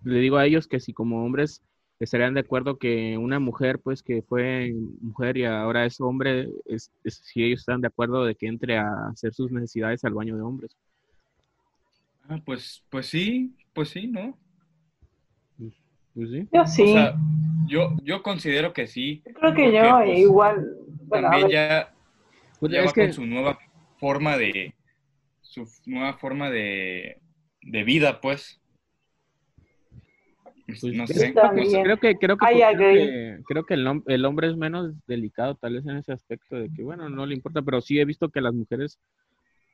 [0.04, 1.62] le digo a ellos que si como hombres
[2.00, 6.90] estarían de acuerdo que una mujer, pues, que fue mujer y ahora es hombre, es,
[7.04, 10.36] es- si ellos están de acuerdo de que entre a hacer sus necesidades al baño
[10.36, 10.76] de hombres.
[12.28, 14.38] Ah, pues, pues sí, pues sí, ¿no?
[16.14, 16.48] Pues sí.
[16.52, 16.82] yo sí.
[16.82, 17.14] O sea,
[17.66, 19.22] yo, yo considero que sí.
[19.26, 20.76] Yo creo que yo pues, igual.
[21.02, 21.92] Bueno, También ya,
[22.58, 23.58] Pues ya es va que- con su nueva
[23.98, 24.74] forma de,
[25.40, 27.18] su nueva forma de,
[27.62, 28.60] de vida, pues.
[30.66, 31.32] Pues, no creo- sé.
[31.34, 35.74] Creo que, creo que, creo que, creo que el, el hombre es menos delicado tal
[35.74, 38.40] vez en ese aspecto de que, bueno, no le importa, pero sí he visto que
[38.40, 38.98] las mujeres,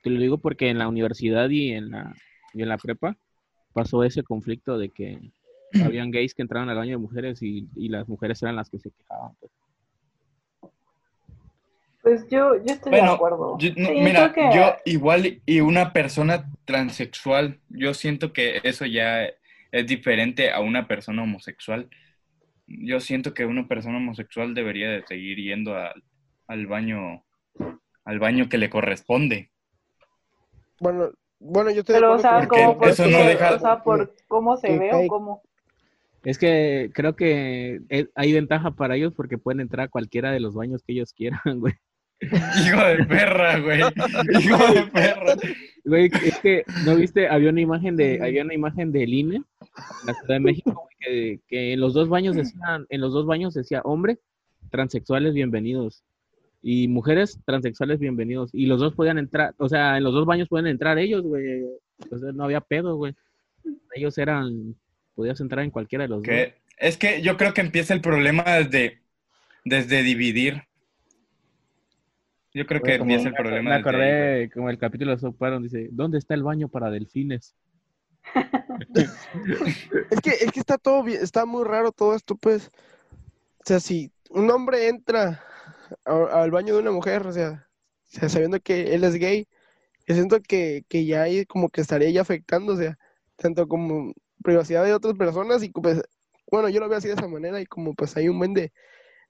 [0.02, 2.14] te lo digo porque en la universidad y en la,
[2.54, 3.16] y en la prepa
[3.74, 5.18] pasó ese conflicto de que
[5.84, 8.78] habían gays que entraban al baño de mujeres y, y las mujeres eran las que
[8.78, 9.32] se quejaban.
[9.40, 9.52] pues.
[12.02, 13.58] pues yo, yo estoy de acuerdo.
[13.58, 18.86] yo- no, Sí, mira, que- yo igual y una persona transexual, yo siento que eso
[18.86, 19.24] ya
[19.72, 21.88] es diferente a una persona homosexual.
[22.68, 26.02] Yo siento que una persona homosexual debería de seguir yendo al,
[26.46, 27.24] al baño,
[28.04, 29.50] al baño que le corresponde.
[30.80, 34.14] Bueno, bueno, yo de Pero, o sea, como por eso no deja- o sea, por
[34.28, 35.42] cómo se ve o cómo.
[36.26, 40.40] Es que creo que eh, hay ventaja para ellos porque pueden entrar a cualquiera de
[40.40, 41.74] los baños que ellos quieran, güey.
[42.20, 43.80] Hijo de perra, güey.
[44.40, 45.36] Hijo de perra.
[45.84, 47.28] Güey, es que, ¿no viste?
[47.28, 49.44] Había una imagen de, había una imagen del INE, en
[50.04, 53.24] la Ciudad de México, güey, que, que en los dos baños decían, en los dos
[53.24, 54.18] baños decía hombre,
[54.70, 56.02] transexuales bienvenidos.
[56.60, 58.50] Y mujeres transexuales bienvenidos.
[58.52, 61.64] Y los dos podían entrar, o sea, en los dos baños pueden entrar ellos, güey.
[62.00, 63.14] Entonces no había pedo, güey.
[63.94, 64.74] Ellos eran,
[65.16, 66.36] podías entrar en cualquiera de los dos.
[66.78, 69.00] Es que yo creo que empieza el problema desde,
[69.64, 70.62] desde dividir.
[72.54, 75.88] Yo creo que empieza el problema Me desde acordé como el capítulo de donde dice,
[75.90, 77.56] ¿dónde está el baño para delfines?
[80.10, 82.70] Es que, es que está todo bien, está muy raro todo esto, pues.
[83.58, 85.42] O sea, si un hombre entra
[86.04, 87.68] a- al baño de una mujer, o sea,
[88.04, 89.48] o sea, sabiendo que él es gay,
[90.06, 92.98] yo siento que, que ya ahí como que estaría ya afectando, o sea,
[93.36, 96.02] tanto como privacidad de otras personas y pues,
[96.50, 98.72] bueno, yo lo veo así de esa manera y como pues hay un buen de,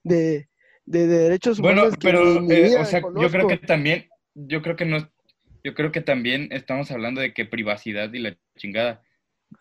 [0.03, 0.47] de,
[0.85, 3.47] de, de derechos Bueno, humanos que pero, ni en mi eh, o sea, yo creo
[3.47, 5.09] que también, yo creo que no,
[5.63, 9.01] yo creo que también estamos hablando de que privacidad y la chingada.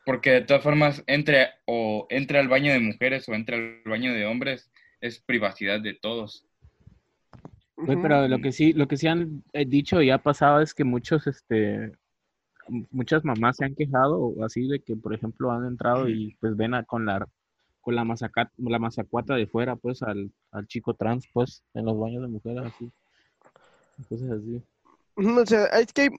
[0.04, 4.12] Porque de todas formas, entre o entre al baño de mujeres o entre al baño
[4.12, 6.46] de hombres, es privacidad de todos.
[7.86, 10.84] Pero lo que sí, lo que sí han eh, dicho y ha pasado es que
[10.84, 11.92] muchos, este,
[12.90, 16.74] muchas mamás se han quejado así de que, por ejemplo, han entrado y pues ven
[16.74, 17.26] a- con la,
[17.80, 18.04] con la
[18.58, 22.64] la mazacuata de fuera, pues, al, al chico trans, pues, en los baños de mujeres,
[22.64, 22.90] así.
[24.08, 24.62] Cosas así.
[25.16, 26.10] O sea, es que, hay-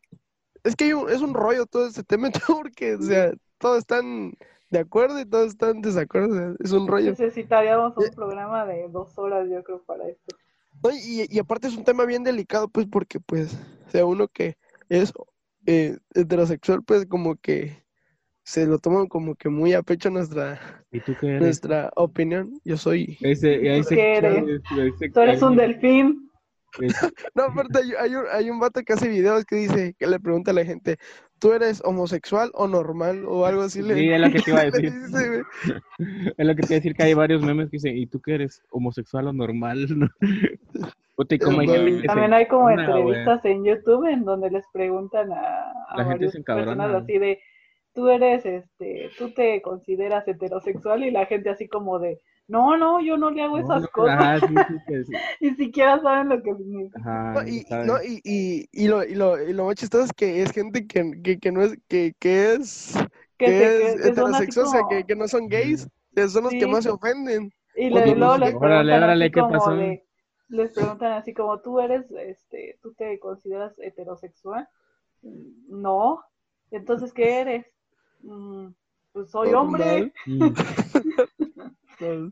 [0.63, 4.33] es que hay un- es un rollo todo este tema, porque, o sea, todos están
[4.69, 7.11] de acuerdo y todos están en desacuerdo, o sea, es un rollo.
[7.11, 10.35] Necesitaríamos un programa de dos horas, yo creo, para esto.
[10.83, 13.57] No, y, y aparte es un tema bien delicado, pues, porque, pues,
[13.87, 14.55] o sea, uno que
[14.89, 15.11] es
[15.67, 17.83] eh, heterosexual, pues, como que
[18.43, 21.41] se lo toman como que muy a pecho nuestra, ¿Y tú qué eres?
[21.41, 22.59] nuestra opinión.
[22.63, 23.17] Yo soy...
[23.21, 24.61] Ese, y ahí ¿Tú se- qué eres?
[25.13, 26.31] Tú eres un delfín.
[27.33, 30.19] No, aparte hay, hay un, hay un vato que hace videos que dice, que le
[30.19, 30.97] pregunta a la gente,
[31.39, 33.25] ¿tú eres homosexual o normal?
[33.27, 33.81] O algo así.
[33.81, 34.93] le- Sí, es lo que te iba a decir.
[36.37, 38.21] Es lo que te iba a decir que hay varios memes que dicen, ¿y tú
[38.21, 38.61] qué eres?
[38.69, 39.87] ¿Homosexual o normal?
[41.17, 44.49] Puta, y como hay gente que se También hay como entrevistas en YouTube en donde
[44.51, 46.87] les preguntan a, a La gente varias se encabrona.
[46.87, 47.39] personas así de,
[47.93, 53.01] tú eres, este, tú te consideras heterosexual y la gente así como de, no, no,
[53.01, 55.21] yo no le hago No, esas no, cosas, ajá, sí, sí, que sí.
[55.41, 56.99] ni siquiera saben lo que significa.
[56.99, 60.13] Ajá, No, y, no, y, y, y lo, y, lo, y lo más chistoso es
[60.13, 62.93] que es gente que, que, que no es, que, que es,
[63.37, 66.55] Que, que es heterosexual, o sea, como- que, que no son gays, que son los
[66.55, 67.51] que más se ofenden.
[67.75, 69.75] Y luego les órale, preguntan órale, ¿qué pasó?
[69.75, 70.06] de,
[70.49, 74.67] les preguntan así como, ¿tú eres, este, tú te consideras heterosexual?
[75.23, 76.23] "Mm, No.
[76.71, 77.65] Entonces, ¿qué eres?
[78.21, 78.69] "Mm,
[79.13, 80.13] Pues soy hombre.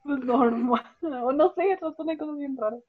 [0.03, 0.81] Pues normal.
[1.23, 2.81] O no sé, responde cosas bien raras.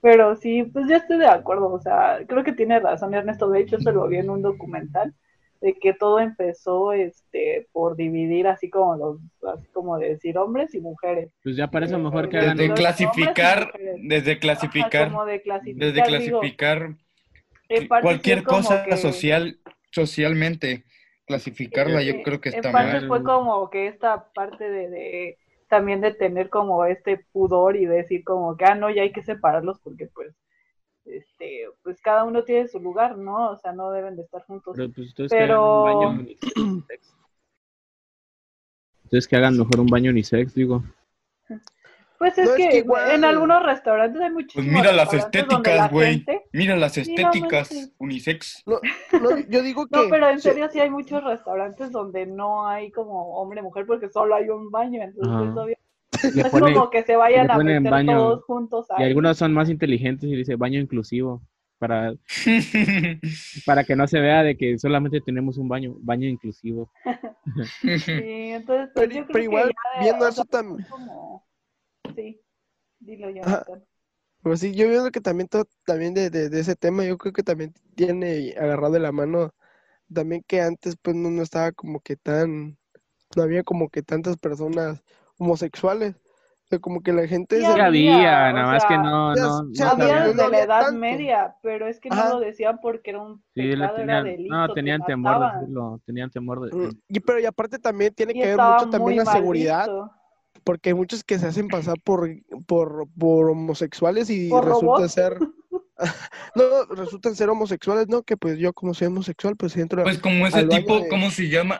[0.00, 1.72] Pero sí, pues yo estoy de acuerdo.
[1.72, 3.48] O sea, creo que tiene razón Ernesto.
[3.50, 5.14] De hecho, se lo vi en un documental
[5.62, 9.18] de que todo empezó este por dividir así como los,
[9.54, 11.30] así como de decir hombres y mujeres.
[11.42, 13.72] Pues ya para eso mejor que Desde hagan Desde Los clasificar,
[14.02, 15.86] desde Ajá, clasificar, como de clasificar.
[15.86, 16.96] desde clasificar
[17.68, 19.58] en cualquier cosa que- social,
[19.90, 20.84] socialmente,
[21.26, 23.08] clasificarla, yo eh, creo que en está parte mal.
[23.08, 28.24] fue como que esta parte de, de también de tener como este pudor y decir
[28.24, 30.34] como que ah no ya hay que separarlos porque pues
[31.04, 34.74] este pues cada uno tiene su lugar no o sea no deben de estar juntos
[34.76, 36.20] Pero pues ustedes Pero- que hagan un baño
[36.70, 37.14] unisex.
[39.04, 40.82] Ustedes que hagan mejor un baño unisex, digo.
[42.18, 45.18] pues es No, es que, igual- en algunos restaurantes hay Pues muchísimos mira las la
[45.18, 46.12] estéticas, güey.
[46.14, 48.62] gente- Mira las Sí, no estéticas unisex.
[48.64, 48.78] No,
[49.20, 49.96] no, yo digo que...
[49.96, 54.08] no pero en serio sí hay muchos restaurantes donde no hay como hombre mujer porque
[54.08, 55.76] solo hay un baño entonces es obvio
[56.22, 58.16] Es como que se vayan a meter baño.
[58.16, 61.42] todos juntos y algunos son más inteligentes y dice baño inclusivo.
[61.78, 62.14] Para,
[63.66, 66.90] para que no se vea de que solamente tenemos un baño, baño inclusivo.
[67.80, 67.90] Sí,
[68.52, 70.86] entonces, pues, Pero- yo creo pero igual, que ya, viendo o eso sea, tam- es
[70.88, 71.44] como...
[72.14, 72.40] Sí,
[73.00, 73.30] dilo.
[73.30, 73.84] Jonathan.
[74.42, 77.32] Pues sí, yo viendo que también todo, también de, de, de ese tema, yo creo
[77.32, 79.50] que también tiene agarrado de la mano,
[80.12, 82.76] también que antes pues no, no estaba como que tan,
[83.36, 85.02] no había como que tantas personas
[85.42, 88.96] homosexuales, o sea, como que la gente Sí se- había, había, o nada más que
[88.96, 90.98] no, ya- no, Había desde no la Edad tanto.
[90.98, 92.28] Media, pero es que no Ajá.
[92.30, 95.38] lo decían porque era un Sí, le pecado, era tenían, delito, no, te tenían temor
[95.40, 96.74] de decirlo, tenían temor de...
[96.76, 100.10] Mm, y pero y aparte también tiene Y que ver mucho también la seguridad, visto.
[100.64, 102.30] porque hay muchos que se hacen pasar por,
[102.66, 105.38] por, por homosexuales y ¿Por resulta ser,
[106.54, 108.22] no, resultan ser homosexuales, ¿no?
[108.22, 111.48] Que pues yo como soy homosexual, pues entro Pues como ese tipo, de- ¿cómo se
[111.48, 111.78] llama?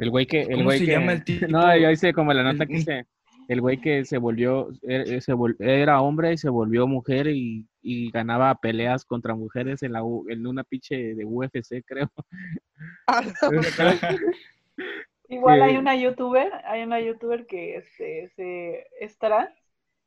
[0.00, 1.46] El güey que, el ¿Cómo güey se que, llama el tipo?
[1.48, 3.06] no, yo hice como la nota El- que dice,
[3.48, 7.66] el güey que se volvió, eh, se vol- era hombre y se volvió mujer y,
[7.82, 12.08] y ganaba peleas contra mujeres en la U- en una pinche de UFC, creo.
[13.06, 13.22] Ah,
[15.28, 15.64] Igual Sí.
[15.64, 19.50] hay una youtuber, hay una youtuber que este, se, es trans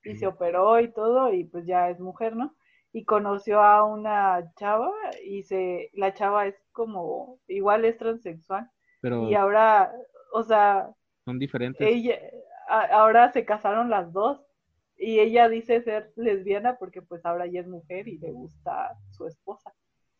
[0.03, 2.55] y se operó y todo y pues ya es mujer, ¿no?
[2.91, 4.91] Y conoció a una chava
[5.25, 8.69] y se, la chava es como, igual es transexual
[9.03, 9.93] Pero y ahora,
[10.31, 10.89] o sea,
[11.25, 11.85] son diferentes.
[11.87, 12.15] ella,
[12.69, 14.41] a- ahora se casaron las dos
[14.97, 19.27] y ella dice ser lesbiana porque pues ahora ella es mujer y le gusta su
[19.27, 19.73] esposa,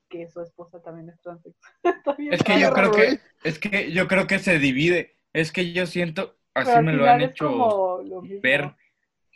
[0.10, 1.74] que su esposa también es transexual.
[2.34, 5.16] Es que yo creo que, es que yo creo que se divide.
[5.32, 8.76] Es que yo siento, así me lo han hecho lo ver,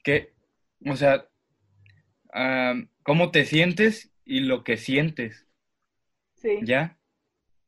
[0.04, 0.34] que,
[0.86, 1.26] o sea,
[2.34, 5.48] ah, cómo te sientes y lo que sientes,
[6.36, 6.60] Sí.
[6.64, 6.98] ¿ya?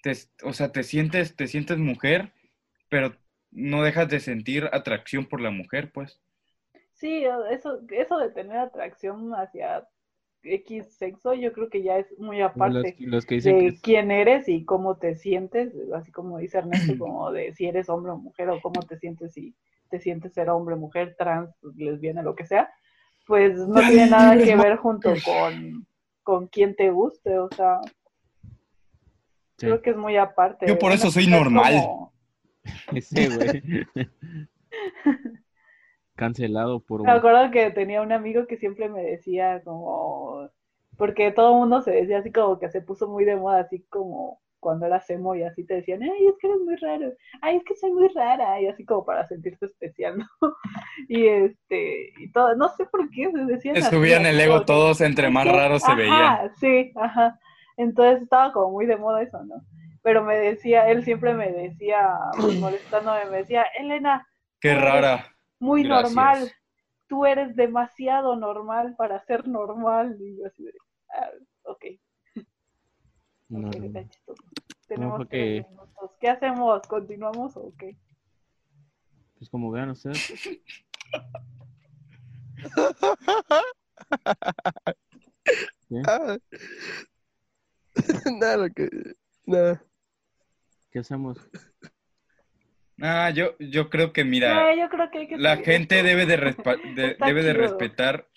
[0.02, 2.34] Te- o sea, te sientes, te sientes mujer,
[2.90, 3.16] pero
[3.52, 6.22] no dejas de sentir atracción por la mujer, pues.
[6.94, 9.88] Sí, eso, eso de tener atracción hacia
[10.44, 13.70] X sexo, yo creo que ya es muy aparte los, los que dicen que de
[13.70, 17.90] es- quién eres y cómo te sientes, así como dice Ernesto, como de si eres
[17.90, 19.56] hombre o mujer o cómo te sientes si
[19.90, 22.72] te sientes ser hombre, mujer, trans, lesbiana, lo que sea.
[23.28, 25.88] pues no tiene nada que ver junto con,
[26.24, 27.80] con quien te guste, o sea,
[29.60, 29.66] Sí.
[29.68, 30.66] creo que es muy aparte.
[30.68, 31.74] Yo por Una eso soy es normal.
[31.82, 32.14] como-
[33.02, 33.64] Sí, güey.
[36.16, 40.50] Cancelado por Me acuerdo que tenía un amigo que siempre me decía como,
[40.98, 43.86] porque todo el mundo se decía así como que se puso muy de moda, así
[43.90, 47.56] como cuando eras emo y así te decían, ay, es que eres muy raro, ay,
[47.56, 50.26] es que soy muy rara, y así como para sentirte especial, ¿no?
[51.08, 55.00] Y este, y todo, no sé por qué se decían subían así el ego todos,
[55.00, 56.14] entre más raros se veían.
[56.22, 57.40] Ajá, sí, ajá.
[57.80, 59.64] Entonces estaba como muy de moda eso, ¿no?
[60.04, 64.28] Pero me decía, él siempre me decía, pues, molestándome, me decía, Elena,
[64.60, 65.34] Qué rara.
[65.60, 66.14] muy Gracias.
[66.14, 66.52] normal.
[67.08, 70.18] Tú eres demasiado normal para ser normal.
[70.20, 70.74] Y yo así de,
[71.16, 71.30] ah,
[71.64, 71.86] ok,
[73.48, 73.86] No, ok, no.
[73.86, 74.44] está chistoso.
[74.88, 76.12] Tenemos tres minutos.
[76.20, 76.82] ¿Qué hacemos?
[76.88, 77.96] ¿Continuamos o qué?
[79.38, 80.34] Pues como vean ustedes.
[85.90, 86.02] ¿qué?
[88.40, 88.90] Nada, lo que.
[89.46, 89.84] Nada.
[90.92, 91.38] ¿Qué hacemos?
[93.02, 96.08] Ah, yo, yo creo que, mira, yo creo que hay que la gente esto.
[96.08, 98.28] debe de, respa- de- debe de respetar,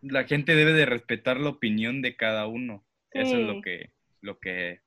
[0.00, 2.84] la gente debe de respetar la opinión de cada uno.
[3.10, 4.80] Eso es lo que, lo que,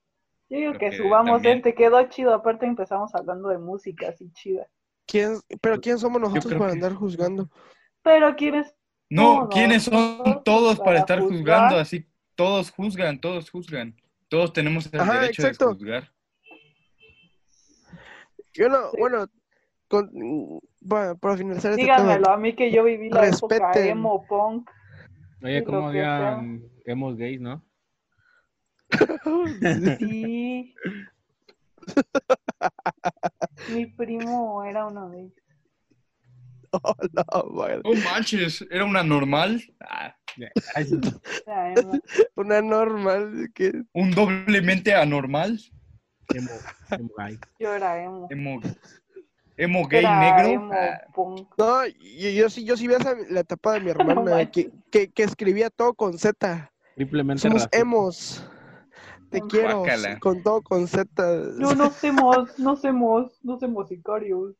[0.49, 2.33] Yo digo que que subamos también- este, quedó chido.
[2.33, 4.67] Aparte empezamos hablando de música así chida.
[5.05, 7.49] ¿Quién, pero ¿quién somos nosotros para que- andar juzgando?
[8.03, 8.73] Pero ¿quiénes?
[9.09, 11.37] No, ¿quiénes son todos para para estar juzgar.
[11.39, 12.05] juzgando así?
[12.35, 13.95] Todos juzgan, todos juzgan.
[14.29, 15.69] Todos tenemos el Ajá, derecho exacto.
[15.69, 16.11] de juzgar.
[18.53, 18.97] Yo no, Sí.
[18.99, 19.25] bueno,
[19.87, 20.11] con,
[20.87, 23.87] para, para finalizar este Díganmelo a mí que yo viví la época Respeten.
[23.89, 24.69] emo punk.
[25.41, 26.15] Oye, Sí, ¿cómo lo que sea.
[26.37, 27.63] habían hemos gays, no?
[28.89, 29.97] tema.
[29.97, 30.73] Sí.
[33.73, 35.33] Mi primo era uno de ellos.
[36.83, 37.81] Oh, no, madre.
[37.83, 39.61] Oh, manches, ¿era una normal?
[39.81, 40.15] Ah.
[42.35, 45.59] Una normal que ¿Un doblemente anormal?
[46.29, 46.51] Emo,
[46.91, 47.39] emo gay.
[47.59, 48.27] Yo era emo.
[48.29, 48.61] ¿Emo,
[49.57, 50.47] emo gay Era negro?
[50.49, 51.01] emo Ah.
[51.57, 55.11] No, yo, yo sí, yo sí vi esa, la etapa de mi hermana que, que,
[55.11, 56.71] que escribía todo con Z.
[56.95, 58.47] Triplemente Somos emos.
[59.29, 59.83] Te quiero.
[60.19, 61.05] Con todo con Z.
[61.57, 64.55] No, no somos, no somos, no somos sicarios.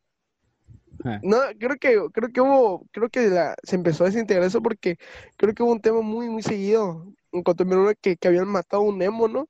[1.24, 4.98] No, creo que, creo que hubo, creo que la, se empezó a desintegrar eso porque
[5.38, 7.06] creo que hubo un tema muy, muy seguido.
[7.32, 9.48] En cuanto acuerdo que, que habían matado a un emo, ¿no?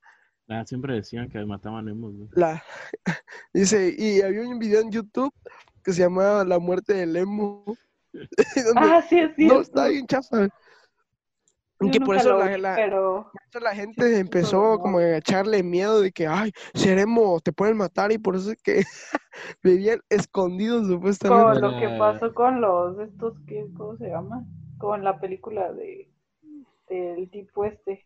[0.50, 2.30] ah, siempre decían que mataban emos, güey.
[2.34, 2.64] La,
[3.54, 5.34] dice, y había un video en YouTube
[5.84, 7.64] que se llamaba La muerte del emo.
[8.14, 10.50] donde- Ah, sí, es no, está bien chafa.
[11.82, 15.18] Yo que por eso la, vi, la- pero por eso la gente empezó como a
[15.18, 18.84] echarle miedo de que, ay, seremos, te pueden matar y por eso es que
[19.64, 21.62] vivían escondidos supuestamente.
[21.62, 21.98] con lo que Eh.
[21.98, 24.46] pasó con los estos que cómo se llama
[24.78, 26.10] con la película de
[26.90, 28.06] del tipo este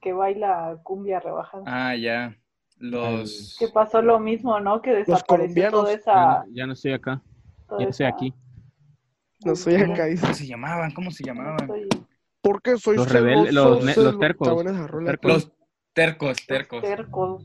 [0.00, 2.36] que baila cumbia rebajada Ah, ya.
[2.78, 3.56] Los...
[3.58, 7.22] que pasó lo mismo no que desapareció toda esa no, ya no estoy acá,
[7.66, 8.34] toda ya no estoy esa aquí.
[9.44, 10.06] No soy acá.
[10.20, 10.90] ¿Cómo se llamaban?
[10.92, 11.60] ¿Cómo se no llamaban?
[11.70, 11.88] estoy-
[12.46, 14.64] ¿Por qué soy Los rebeldes- los los tercos.
[14.64, 15.32] Tercos.
[15.32, 15.52] Los
[15.92, 16.82] tercos, los tercos.
[16.82, 17.44] tercos.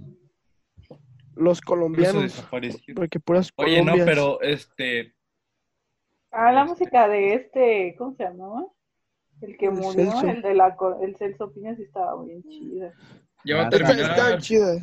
[1.36, 2.24] Los colombianos.
[2.24, 2.96] desaparecieron.
[2.96, 5.14] Porque puras Oye, no, pero este...
[6.32, 6.70] ah la Este.
[6.74, 8.66] música de este cómo se llamaba
[9.42, 10.28] el que El murió Celso.
[10.28, 12.94] el de la el Celso Piña sí estaba bien chida
[13.44, 14.12] Ya va a Está, terminar.
[14.12, 14.76] está chida.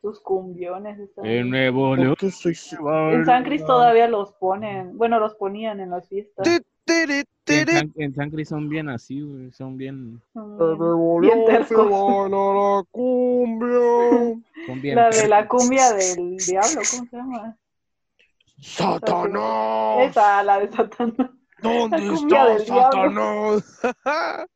[0.00, 2.16] sus cumbiones estaban nuevo León.
[2.22, 6.46] En San Cris todavía los ponen, bueno, los ponían en las fiestas.
[7.46, 9.50] En en San Cris son bien así, güey.
[9.52, 10.22] Son bien.
[10.34, 10.40] Se
[11.20, 14.42] bien- la cumbia.
[14.66, 14.96] Son bien.
[14.96, 17.56] La de la cumbia del diablo, ¿cómo se llama?
[18.60, 20.10] ¡Satanás!
[20.10, 21.30] Esa, la de Satanás.
[21.62, 22.58] ¿Dónde está.
[22.60, 23.80] Satanás?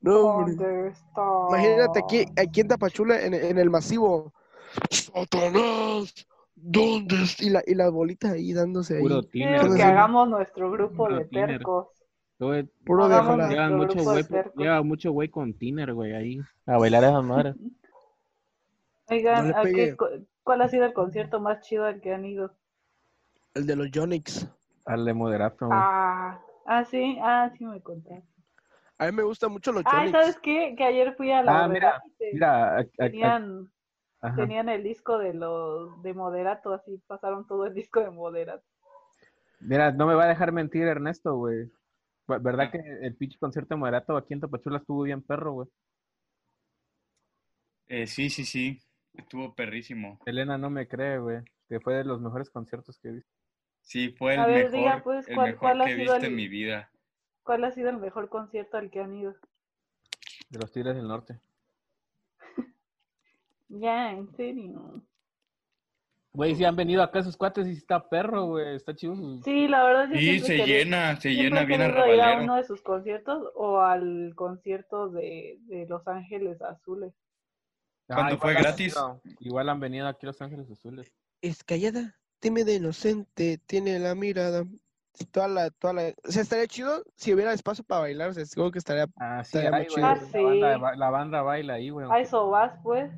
[0.00, 0.12] no.
[0.12, 1.22] ¿Dónde está?
[1.48, 4.32] Imagínate aquí, aquí en Tapachula, en, en el masivo.
[4.90, 6.14] ¡Satanás!
[6.64, 7.16] ¿Dónde?
[7.40, 9.02] Y, la, y las bolitas ahí dándose ahí.
[9.02, 9.82] Puro Quiero tiner, que güey.
[9.82, 11.48] hagamos nuestro grupo Puro de tiner.
[11.48, 11.88] tercos.
[12.38, 14.24] Güey, Puro de Lleva mucho güey,
[14.56, 16.40] lleva mucho güey con tiner, güey, ahí.
[16.66, 17.56] A bailar esas madres.
[19.08, 19.96] Oigan, No ¿a qué
[20.42, 22.54] ¿cuál ha sido el concierto más chido al que han ido?
[23.54, 24.48] El de los Yonix.
[24.86, 25.68] Al de moderato.
[25.70, 28.24] Ah, ah, sí, ah, sí me contaste.
[28.98, 30.10] A mí me gustan mucho los Ah, Yonix.
[30.12, 30.74] ¿sabes qué?
[30.76, 33.70] Que ayer fui a la Ah, mira, Mira, a- a- a- tenían,
[34.22, 34.36] ajá.
[34.36, 38.64] tenían el disco de los de Moderato, así pasaron todo el disco de Moderato.
[39.60, 41.70] Mira, no me va a dejar mentir Ernesto, güey.
[42.26, 45.68] Ver- ¿Verdad que el pinche concierto de moderato aquí en Tapachula estuvo bien perro, güey?
[47.88, 48.80] Eh, sí, sí, sí.
[49.14, 50.18] Estuvo perrísimo.
[50.24, 51.42] Elena no me cree, güey.
[51.68, 53.30] Que fue de los mejores conciertos que he visto.
[53.82, 55.96] Sí, fue el A ver, mejor, diga, pues, el ¿cuál- mejor cuál ha que he
[55.96, 56.90] sido visto el- en mi vida.
[57.42, 59.34] ¿Cuál ha sido el mejor concierto al que han ido?
[60.48, 61.40] De los Tigres del Norte.
[63.80, 65.02] Ya, en serio.
[66.34, 68.76] Güey, si han venido acá esos cuates y está perro, güey.
[68.76, 69.14] Está chido.
[69.42, 72.64] Sí, la verdad yo Y siempre se llena, se llena bien ir a uno de
[72.64, 77.12] sus conciertos o al concierto de, de Los Ángeles Azules.
[78.06, 78.94] ¿Cuándo igual fue gratis?
[79.40, 81.12] igual han venido aquí Los Ángeles Azules.
[81.42, 84.64] Es callada, tímida, inocente, tiene la mirada.
[85.30, 86.02] Toda la, toda la...
[86.26, 88.30] O sea, estaría chido si hubiera espacio para bailar.
[88.30, 89.06] O sea, seguro que estaría...
[89.18, 89.94] Ah, sí, Estaría muy hay, güey.
[89.94, 90.06] chido.
[90.06, 92.06] Ah, La, banda, ba- la banda baila ahí, güey.
[92.10, 93.10] A eso vas, pues.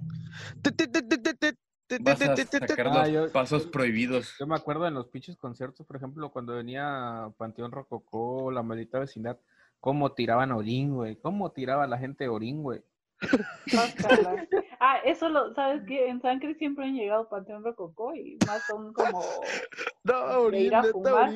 [2.00, 4.34] Vas a sacar Ah, los yo- pasos prohibidos.
[4.40, 8.98] Yo me acuerdo en los pinches conciertos, por ejemplo, cuando venía Panteón Rococó, la maldita
[8.98, 9.38] vecindad,
[9.80, 11.16] cómo tiraban orín, güey.
[11.16, 12.82] Cómo tiraba la gente orín, güey.
[14.80, 16.08] Ah, eso lo, ¿sabes qué?
[16.08, 19.22] En San Cris siempre han llegado Panteón Rococó y más son como...
[20.04, 21.30] No, a neta, fumar.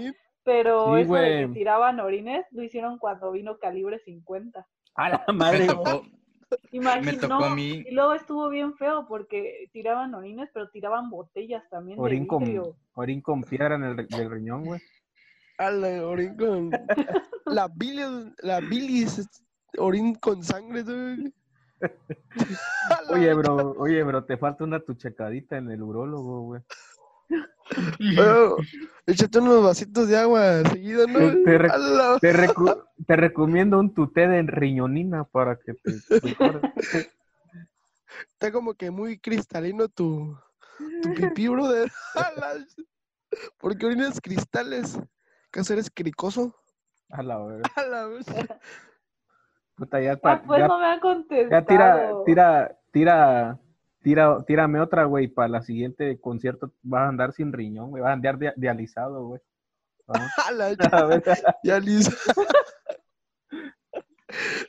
[0.49, 4.67] Pero Sí, eso de que tiraban orines lo hicieron cuando vino Calibre 50.
[4.95, 5.67] A la madre.
[5.67, 6.03] tocó,
[6.73, 7.85] Imagínate, me tocó a mí.
[7.87, 12.75] Y luego estuvo bien feo porque tiraban orines, pero tiraban botellas también Orín de con,
[12.95, 14.81] orín con piedra en el re- del riñón, güey.
[15.59, 16.71] Ala, Orin con...
[17.45, 18.09] La bilis,
[18.43, 19.29] la bilis, es
[19.77, 21.35] Orin con sangre, güey.
[23.11, 26.63] Oye, bro, oye, bro, te falta una tuchacadita en el urólogo, güey.
[28.19, 28.57] Oh,
[29.07, 31.19] échate unos vasitos de agua seguido, ¿no?
[31.45, 32.19] Te re- Ala.
[32.21, 35.91] Te, recu- te recomiendo un tuté de riñonina para que te.
[38.33, 40.37] Está como que muy cristalino tu,
[41.03, 41.91] tu pipí, brother.
[42.15, 42.65] Ala.
[43.59, 44.99] Porque orinas cristales.
[45.49, 46.55] ¿Acaso eres cricoso?
[47.11, 47.71] A la verga.
[47.77, 48.27] A la vez.
[49.77, 51.51] Puta, ya, Ah, pues ya- no me han contestado.
[51.51, 53.59] ya tira, tira, tira,
[54.09, 58.09] tira, tírame otra, güey, para la siguiente concierto vas a andar sin riñón, güey, vas
[58.11, 59.41] a andar dia- dializado, güey.
[61.09, 61.23] Ver,
[61.63, 62.43] dializado.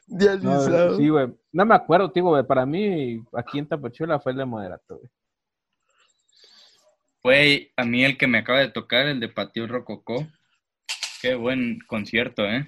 [0.09, 0.97] no, Dializado.
[0.97, 1.33] sí, güey.
[1.53, 2.43] No me acuerdo, tío, güey.
[2.43, 5.09] Para mí, aquí en Tapachula fue el de moderato, güey.
[7.23, 10.27] Güey, a mí el que me acaba de tocar, el de Patio Rococó.
[11.21, 12.67] Qué buen concierto, ¿eh?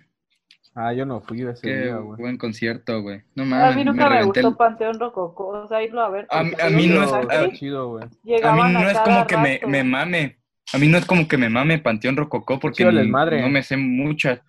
[0.73, 2.17] Ah, yo no fui ese Qué día, güey.
[2.19, 3.21] buen concierto, güey.
[3.35, 6.09] No A mames, mí nunca me, reventé gustó el- Panteón Rococó, o sea, irlo a
[6.09, 6.27] ver.
[6.29, 8.05] A- porque a mí no es- Está chido, güey.
[8.43, 10.37] A mí no es como que me, me mame.
[10.73, 13.41] A mí no es como que me mame Panteón Rococó porque chido el ni- desmadre.
[13.41, 14.39] no me sé muchas.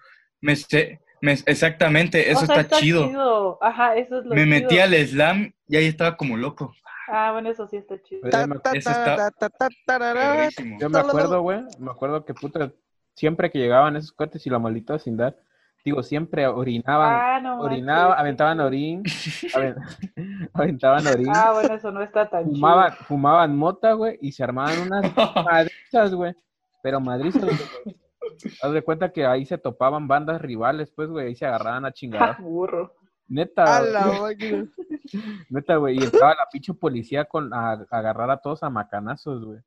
[0.40, 3.58] Me sé, me- exactamente, eso O sea, está, chido.
[3.60, 4.46] Ajá, eso es lo Me chido.
[4.60, 6.72] metí al slam y ahí estaba como loco.
[7.08, 8.20] Ah, bueno, eso sí está chido.
[8.22, 8.44] Me- ta,
[8.74, 10.36] está ta, ta, ta, tarara.
[10.36, 10.78] Perrísimo.
[10.80, 12.70] Yo me acuerdo, güey, me acuerdo que puta,
[13.16, 15.34] siempre que llegaban esos cohetes y la maldita vecindad,
[15.84, 19.02] digo, siempre orinaban, Ah, no orinaban, manches, aventaban orín,
[19.54, 19.76] aven-
[20.54, 24.78] aventaban orín, Ah, bueno, eso no está tan fumaban, fumaban mota, güey, y se armaban
[24.80, 25.02] unas
[25.46, 26.34] madrizas, güey,
[26.82, 27.96] pero madrizas, güey.
[28.62, 31.92] Haz de cuenta que ahí se topaban bandas rivales, pues, güey, ahí se agarraban a
[31.92, 32.12] chido.
[32.12, 32.38] chingadas.
[32.40, 32.94] Burro.
[33.28, 34.66] Neta, A la máquina.
[35.48, 39.44] neta, güey, y estaba la pinche policía con a, a agarrar a todos a macanazos,
[39.44, 39.60] güey.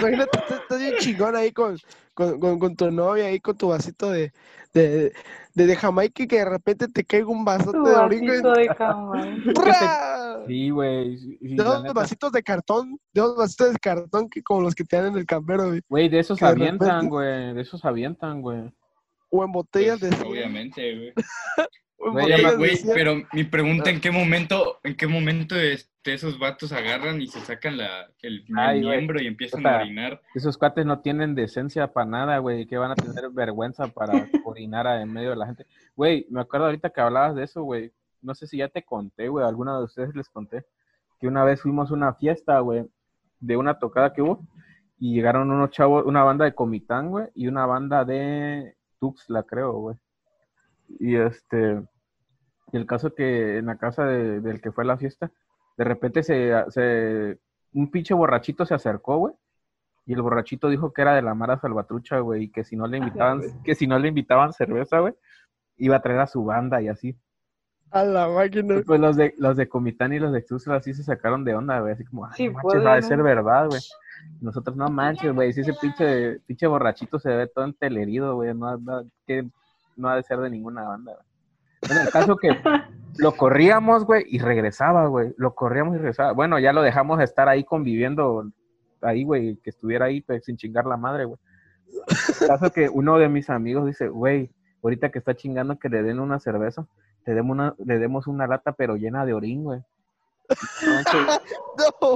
[0.00, 1.76] Imagínate, estás bien chingón ahí con,
[2.14, 4.32] con, con, con tu novia, ahí con tu vasito de,
[4.72, 5.12] de,
[5.54, 8.36] de, de Jamaica y que de repente te caiga un vasote Tu de oringo y
[8.36, 9.52] de.
[9.54, 10.40] ¡Pra!
[10.46, 14.62] Sí, güey, sí, De dos vasitos de cartón, de dos vasitos de cartón que como
[14.62, 15.80] los que te dan en el campero, güey.
[15.88, 18.72] Güey, de esos que avientan, repente- güey, de esos avientan, güey.
[19.28, 21.12] O en botellas Pues, de cien, obviamente, güey.
[21.98, 22.92] o en Güey, Oye, botellas de güey, cien.
[22.94, 27.40] pero mi pregunta, ¿en qué momento, en qué momento este, esos vatos agarran y se
[27.40, 30.20] sacan la, el, Ay, miembro y empiezan a orinar?
[30.34, 34.12] Esos cuates no tienen decencia para nada, güey, que van a tener vergüenza para
[34.44, 35.66] orinar en medio de la gente.
[35.94, 37.92] Güey, me acuerdo ahorita que hablabas de eso, güey.
[38.22, 40.64] No sé si ya te conté, güey, alguna de ustedes les conté,
[41.20, 42.86] que una vez fuimos a una fiesta, güey,
[43.38, 44.40] de una tocada que hubo,
[44.98, 49.72] y llegaron unos chavos, una banda de Comitán, güey, y una banda de Tuxtla, creo,
[49.72, 49.96] güey.
[50.98, 51.82] Y este,
[52.72, 55.30] y el caso que en la casa de- del que fue la fiesta,
[55.80, 57.38] de repente se, se,
[57.72, 59.34] un pinche borrachito se acercó, güey,
[60.04, 62.86] y el borrachito dijo que era de la Mara Salvatrucha, güey, y que si no
[62.86, 65.14] le invitaban, que si no le invitaban cerveza, güey,
[65.78, 67.16] iba a traer a su banda y así.
[67.92, 68.82] A la Y máquina.
[68.84, 71.80] pues los de los de Comitán y los de Tuxtla así se sacaron de onda,
[71.80, 73.80] güey, así como, ay, Sí, no manches, va a ser verdad, güey.
[74.42, 78.76] Nosotros no manches, güey, si ese pinche, pinche borrachito se ve todo entelerido, güey, no,
[78.76, 79.48] no, que
[79.96, 81.26] no ha de ser de ninguna banda, güey.
[81.88, 82.48] Bueno, el caso que
[83.20, 85.34] lo corríamos, güey, y regresaba, güey.
[85.36, 86.32] Lo corríamos y regresaba.
[86.32, 88.44] Bueno, ya lo dejamos de estar ahí conviviendo
[89.02, 91.38] ahí, güey, que estuviera ahí pues, sin chingar la madre, güey.
[92.46, 94.50] Caso que uno de mis amigos dice, güey,
[94.82, 96.86] ahorita que está chingando que le den una cerveza,
[97.26, 99.80] le demos una, le demos una lata pero llena de orín, güey.
[100.82, 101.38] No.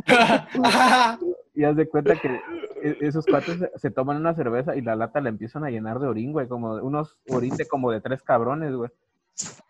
[1.54, 2.40] y haz de cuenta que
[2.82, 6.08] e- esos cuates se- toman una cerveza y la lata la empiezan a llenar de
[6.08, 8.90] orín, güey, como unos orín de como de tres cabrones, güey.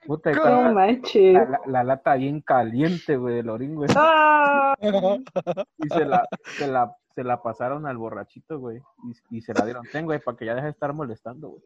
[0.07, 1.33] Puta, No la, manches.
[1.35, 3.89] la- la- la lata bien caliente, güey, del orín, güey.
[3.97, 4.75] ¡Ah!
[5.79, 8.83] Y se la, se la, se la pasaron al borrachito, güey.
[9.31, 9.85] Y, y se la dieron.
[9.91, 11.63] Ten, güey, para que ya deje de estar molestando, güey.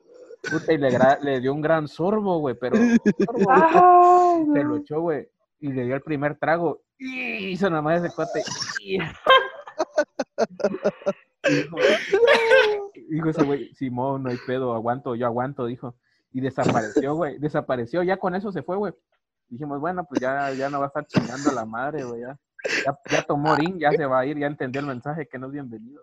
[0.51, 0.90] Puta, y le,
[1.22, 4.59] le dio un gran sorbo, güey, pero sorbo, güey.
[4.61, 5.28] Se lo echó, güey.
[5.61, 6.82] Y le dio el primer trago.
[6.99, 8.42] Y hizo nada más ese cuate.
[8.80, 8.99] Y
[11.51, 11.76] dijo,
[13.11, 15.94] dijo ese güey, Simón, no hay pedo, aguanto, yo aguanto, dijo.
[16.32, 17.38] Y desapareció, güey.
[17.38, 18.92] Desapareció, ya con eso se fue, güey.
[19.48, 22.20] Dijimos, bueno, pues ya, ya no va a estar chingando la madre, güey.
[22.20, 22.38] Ya,
[22.84, 25.46] ya, ya tomó orín, ya se va a ir, ya entendió el mensaje que no
[25.46, 26.02] es bienvenido.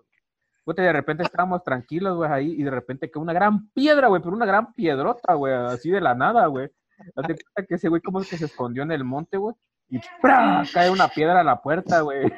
[0.63, 4.07] Puta, y de repente estábamos tranquilos, güey, ahí, y de repente que una gran piedra,
[4.07, 6.71] güey, pero una gran piedrota, güey, así de la nada, güey.
[7.15, 9.53] Haz de cuenta que ese güey como que se escondió en el monte, güey,
[9.89, 10.63] y ¡pra!
[10.73, 12.33] cae una piedra a la puerta, güey.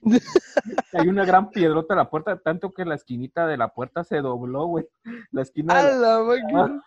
[0.94, 4.22] Hay una gran piedrota a la puerta, tanto que la esquinita de la puerta se
[4.22, 4.88] dobló, güey.
[5.30, 6.82] La esquina A de la- la.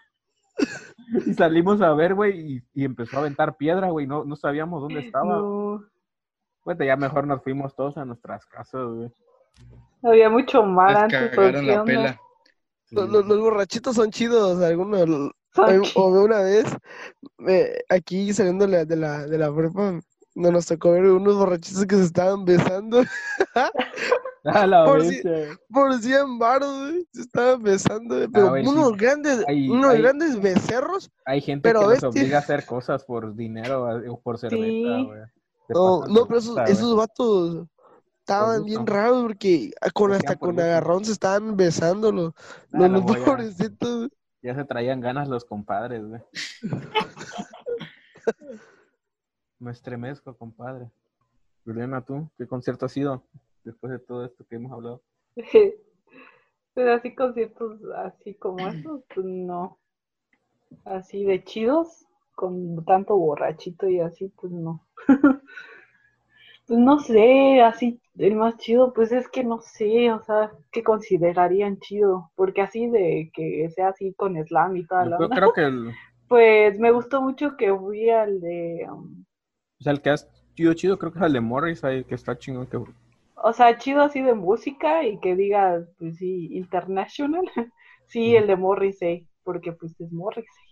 [1.25, 4.81] Y salimos a ver, güey, y, y empezó a aventar piedra, güey, no, no sabíamos
[4.81, 5.37] dónde estaba.
[5.37, 5.83] No.
[6.79, 9.11] Ya mejor nos fuimos todos a nuestras casas, güey.
[10.03, 11.33] Había mucho mar Les antes.
[11.33, 12.19] ¿o cagaron la pela.
[12.91, 15.31] Los, los- los borrachitos son chidos, algunos.
[15.95, 16.65] O una vez,
[17.39, 19.99] me- aquí saliendo de la, de la, de la prepa,
[20.35, 23.01] no nos tocó ver unos borrachitos que se estaban besando
[24.63, 25.21] A la Por si-
[25.71, 27.07] por 100 baros, güey.
[27.13, 28.27] Se estaban besando, sí.
[28.67, 31.11] unos grandes, Hay- unos hay- grandes becerros.
[31.25, 32.09] Hay gente Pero que nos bestia.
[32.09, 34.63] obliga a hacer cosas por dinero o por cerveza,
[34.97, 35.05] Sí.
[35.05, 35.21] güey.
[35.69, 37.67] No, no, pero esos, esos vatos
[38.21, 42.33] estaban bien raros porque ah, con hasta con agarrón se estaban besando los,
[42.73, 44.09] Ah, los, los a- pobrecitos.
[44.41, 46.21] Ya se traían ganas los compadres, güey.
[49.59, 50.89] Me estremezco, compadre.
[51.65, 53.23] Juliana, ¿tú qué concierto ha sido
[53.64, 55.01] después de todo esto que hemos hablado?
[56.74, 59.78] Pero así conciertos así como estos, pues no.
[60.86, 62.05] Así de chidos,
[62.36, 64.86] con tanto borrachito y así, pues no.
[66.68, 70.84] Pues no sé, así el más chido, pues es que no sé, o sea, ¿qué
[70.84, 72.30] considerarían chido?
[72.36, 75.91] Porque así de que sea así con slam y toda la Yo creo que el,
[76.28, 79.26] Pues me gustó mucho que fui al de, um,
[79.80, 80.16] o sea, el que ha
[80.55, 82.68] chido chido creo que es el de Morris ahí, que está chingón.
[82.68, 82.78] Que...
[83.43, 87.45] o sea, chido así de música y que digas, pues sí, international.
[88.05, 90.63] Sí, el de Morrissey, porque pues es Morrissey.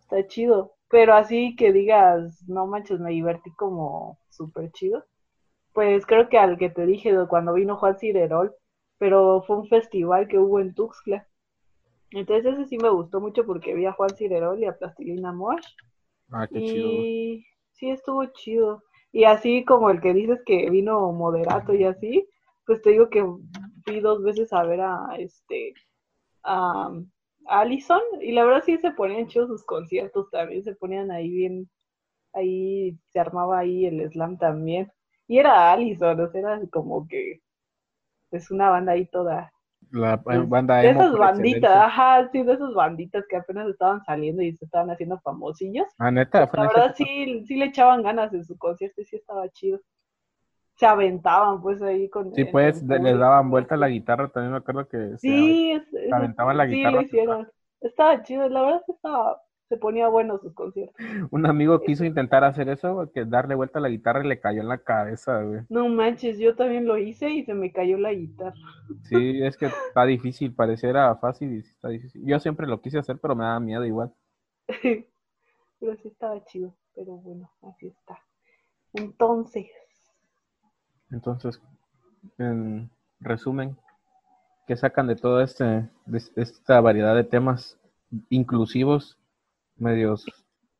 [0.00, 0.74] Está chido.
[0.88, 5.04] Pero así que digas, no manches, me divertí como súper chido.
[5.72, 8.52] Pues creo que al que te dije de cuando vino Juan Cirerol,
[8.98, 11.26] pero fue un festival que hubo en Tuxtla.
[12.10, 15.66] Entonces ese sí me gustó mucho porque vi a Juan Cirerol y a Plastilina Mosh.
[16.32, 16.88] Ah, qué chido.
[16.88, 18.82] Y sí estuvo chido.
[19.12, 22.28] Y así como el que dices que vino moderato y así,
[22.66, 23.24] pues te digo que
[23.84, 25.74] fui dos veces a ver a este
[26.44, 26.90] a,
[27.46, 31.30] a Allison y la verdad sí se ponían chidos sus conciertos también, se ponían ahí
[31.30, 31.70] bien,
[32.34, 34.90] ahí se armaba ahí el slam también.
[35.28, 37.40] Y era Allison, o sea, era como que
[38.32, 39.52] es una banda ahí toda
[39.90, 44.54] La banda de esas banditas, ajá, sí, de esas banditas que apenas estaban saliendo y
[44.56, 45.86] se estaban haciendo famosillos.
[45.98, 49.48] Ah, neta, La verdad sí, sí le echaban ganas en su concierto y sí estaba
[49.50, 49.80] chido.
[50.76, 52.34] Se aventaban pues ahí con...
[52.34, 56.56] Sí, pues les daban vuelta la guitarra, también me acuerdo que se- Sí, es- aventaban
[56.56, 57.48] la sí guitarra lo hacia hicieron.
[57.80, 60.94] Estaba chido, la verdad sí estaba, se ponía bueno sus conciertos.
[61.30, 64.60] un amigo quiso intentar hacer eso, que darle vuelta a la guitarra y le cayó
[64.60, 65.62] en la cabeza, güey.
[65.70, 68.52] No manches, yo también lo hice y se me cayó la guitarra.
[69.04, 72.22] Sí, es que está difícil, pareciera fácil y está difícil.
[72.26, 74.12] Yo siempre lo quise hacer, pero me daba miedo igual.
[75.80, 78.16] Pero sí estaba chido, pero bueno, así está.
[78.92, 79.66] Entonces,
[81.10, 81.60] Entonces,
[82.38, 83.76] en resumen,
[84.68, 87.80] ¿qué sacan de toda este, de esta variedad de temas
[88.28, 89.18] inclusivos,
[89.82, 90.24] medios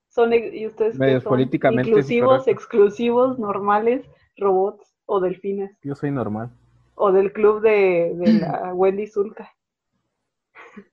[0.08, 1.30] son e- y ustedes Medios son?
[1.30, 5.76] políticamente inclusivos, exclusivos, normales, robots o delfines.
[5.82, 6.50] Yo soy normal.
[6.94, 9.50] O del club de, de la Wendy Zulka.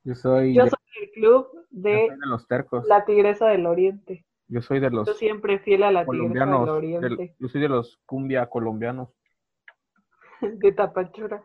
[0.03, 2.86] Yo soy, Yo de, soy del club de los tercos.
[2.88, 4.26] la Tigresa del Oriente.
[4.47, 6.66] Yo soy de los Yo siempre fiel a la Tigresa del colombianos.
[6.66, 7.36] del- Oriente.
[7.39, 9.10] yo soy de los cumbia colombianos.
[10.41, 11.43] De Tapachura.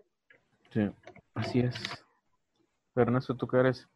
[0.71, 0.89] Sí,
[1.35, 1.75] así es.
[2.97, 3.89] Ernesto, ¿tú qué eres?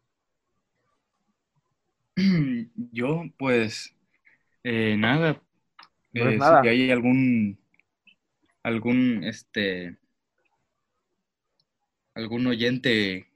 [2.91, 3.95] Yo, pues,
[4.63, 5.41] eh, nada.
[6.13, 6.61] No Eh, nada.
[6.61, 7.57] Si hay algún,
[8.63, 9.97] algún, este,
[12.15, 13.27] algún oyente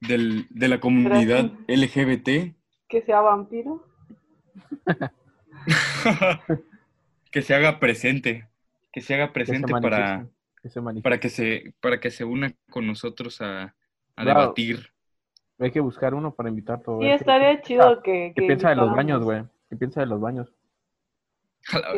[0.00, 1.52] del, de la comunidad.
[1.68, 2.54] LGBT
[2.88, 3.86] Que sea vampiro.
[7.30, 8.48] que se haga presente,
[8.92, 10.26] que se haga que se presente para,
[10.62, 13.74] Que se para que se, para que se una con nosotros a, a
[14.22, 14.40] Claro.
[14.40, 14.92] debatir.
[15.58, 17.00] Hay que buscar uno para invitar todo.
[17.00, 18.32] Sí, estaría chido que...
[18.34, 19.44] ¿Qué que piensa de los baños, güey?
[19.70, 20.52] ¿Qué piensa de los baños?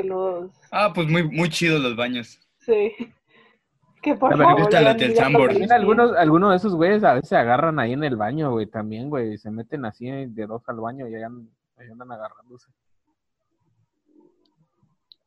[0.04, 0.50] Los...
[0.70, 2.40] Ah, pues muy, muy chidos los baños.
[2.58, 2.92] Sí.
[4.00, 4.60] Que por ver, favor...
[4.60, 8.14] los del También algunos, algunos de esos güeyes a veces se agarran ahí en el
[8.14, 9.36] baño, güey, también, güey.
[9.38, 12.70] Se meten así de dos al baño y ahí andan, ahí andan agarrándose.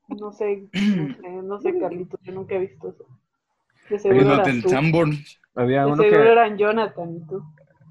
[0.07, 3.05] No sé, no sé, no sé, Carlitos, yo nunca he visto eso.
[3.89, 4.63] De seguro los del.
[4.63, 5.17] Sanborn.
[5.53, 7.43] Había De uno seguro que, eran Jonathan y tú.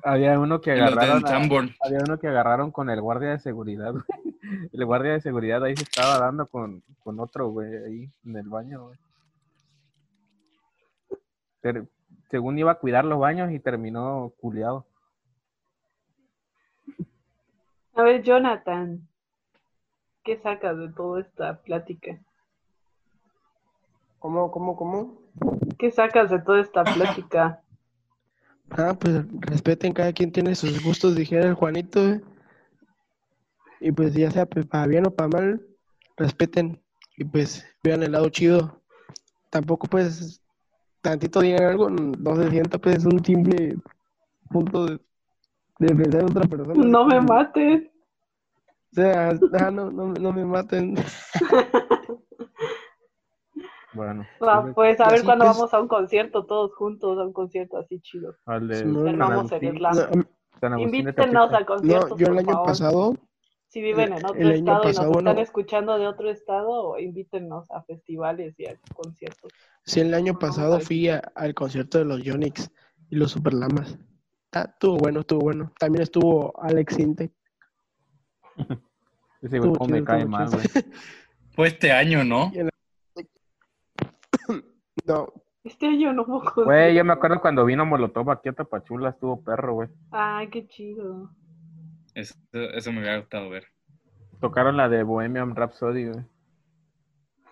[0.05, 1.37] Había uno que agarraron, a-
[1.85, 4.05] había uno que agarraron con el guardia de seguridad, güey.
[4.73, 8.49] El guardia de seguridad ahí se estaba dando con, con otro, güey, ahí en el
[8.49, 8.99] baño, güey.
[11.61, 11.87] Pero,
[12.31, 14.87] según iba a cuidar los baños y terminó culiado.
[17.95, 19.07] A ver, Jonathan,
[20.25, 22.19] ¿qué sacas de toda esta plática?
[24.19, 25.19] ¿Cómo, cómo, cómo?
[25.79, 27.61] ¿Qué sacas de toda esta plática?
[28.71, 32.09] Ah, pues respeten, cada quien tiene sus gustos, dijera el Juanito.
[32.09, 32.21] eh.
[33.81, 35.67] Y pues ya sea pues, para bien o para mal,
[36.17, 36.81] respeten
[37.17, 38.81] y pues vean el lado chido.
[39.51, 40.41] Tampoco pues
[41.01, 43.77] tantito digan algo, no se sienta pues un simple
[44.51, 45.01] punto de,
[45.79, 46.85] de pensar en otra persona.
[46.85, 47.91] No me mates.
[48.93, 50.97] O sea, ah, no, no, no me maten.
[53.93, 57.19] Bueno, Va, pues, pues a ver así, cuando pues- vamos a un concierto todos juntos,
[57.19, 58.37] a un concierto así chido.
[58.47, 58.69] al.
[58.69, 59.05] No,
[60.61, 61.57] San Agustín de Invítenos Tepito.
[61.57, 62.67] a conciertos, no, yo el año favor.
[62.67, 63.17] pasado,
[63.69, 65.41] Si viven en otro estado y nos están no.
[65.41, 69.51] escuchando de otro estado, invítenos a festivales y a conciertos.
[69.85, 72.71] sí, el año pasado fui a- al concierto de los Yonix
[73.09, 73.99] y los Superlamas.
[74.53, 75.73] Ah, estuvo bueno, estuvo bueno.
[75.79, 77.33] También estuvo Alex Intec.
[79.43, 80.61] Ese güey me cae mal, güey.
[81.55, 82.53] Fue este año, ¿no?
[85.07, 85.33] No,
[85.65, 86.65] Este año no hubo concierto.
[86.65, 89.89] Güey, yo me acuerdo cuando vino Molotov aquí a Tapachula, estuvo perro, güey.
[90.11, 91.31] Ay, qué chido.
[92.15, 93.65] Eso, eso me hubiera gustado ver.
[94.41, 96.25] Tocaron la de Bohemian Rhapsody, güey.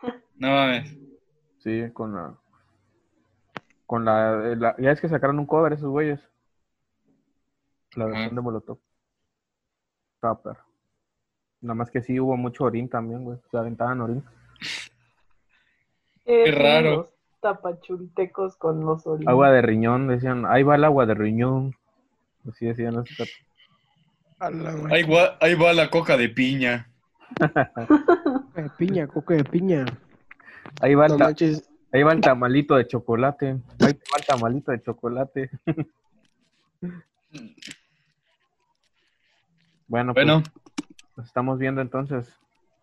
[0.36, 0.96] No mames.
[1.58, 2.34] Sí, con la.
[3.86, 6.20] Con la, eh, la- Ya es que sacaron un cover esos güeyes.
[7.96, 8.78] La versión de Molotov.
[10.14, 10.64] Estaba perro.
[11.60, 13.38] Nada más que sí hubo mucho orín también, güey.
[13.50, 14.22] Se aventaban orín.
[16.24, 17.10] Eh, Qué raro.
[17.40, 19.28] Los tapachultecos con los orines.
[19.28, 20.44] Agua de riñón, decían.
[20.46, 21.74] Ahí va el agua de riñón.
[22.48, 23.30] Así decían madre.
[24.90, 26.88] Ahí va, ahí va la coca de piña.
[27.38, 29.84] Coca de piña, coca de piña.
[30.80, 31.68] Ahí va, el No ta- manches.
[31.92, 33.50] ahí va el tamalito de chocolate.
[33.80, 35.50] Ahí va el tamalito de chocolate.
[39.86, 40.42] bueno, pues, Bueno,
[41.16, 42.32] nos estamos viendo entonces.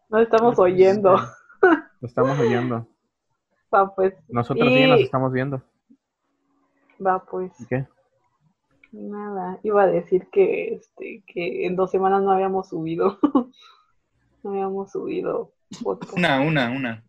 [0.09, 1.13] Nos estamos oyendo.
[1.61, 2.87] Nos estamos oyendo.
[3.73, 4.13] Va, pues.
[4.29, 5.61] Nosotros Y- sí nos estamos viendo.
[7.05, 7.51] Va, pues.
[7.59, 7.87] ¿Y qué?
[8.91, 9.59] Nada.
[9.63, 13.19] Iba a decir que, este, que en dos semanas no habíamos subido.
[14.43, 15.51] no habíamos subido
[15.83, 16.17] podcast.
[16.17, 17.03] una, una, una.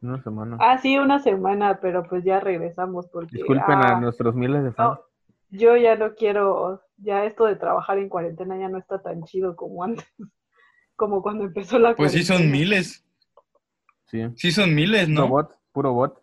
[0.00, 0.56] Una semana.
[0.60, 4.72] Ah, sí, una semana, pero pues ya regresamos porque Disculpen ah, a nuestros miles de
[4.72, 4.96] fans.
[4.98, 5.04] no,
[5.50, 9.56] yo ya no quiero, ya esto de trabajar en cuarentena ya no está tan chido
[9.56, 10.06] como antes,
[10.96, 13.04] como cuando empezó la Pues sí son miles.
[14.06, 14.22] Sí.
[14.36, 15.26] Sí son miles, ¿no?
[15.28, 16.22] bot, puro bot.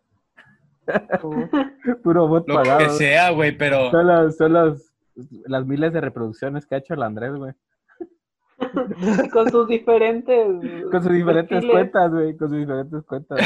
[2.04, 2.80] puro bot Lo pagado.
[2.80, 3.92] que sea, güey, pero...
[3.92, 4.94] Son, las, son las,
[5.46, 7.54] las miles de reproducciones que ha hecho el Andrés, güey.
[9.34, 10.48] con sus diferentes
[10.92, 11.72] Con sus diferentes perfiles.
[11.74, 12.38] cuentas, güey.
[12.38, 13.40] Con sus diferentes cuentas.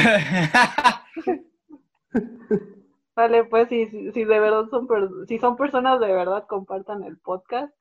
[3.16, 7.02] Vale, pues si, si, si de verdad son, per- si son personas de verdad, compartan
[7.04, 7.72] el podcast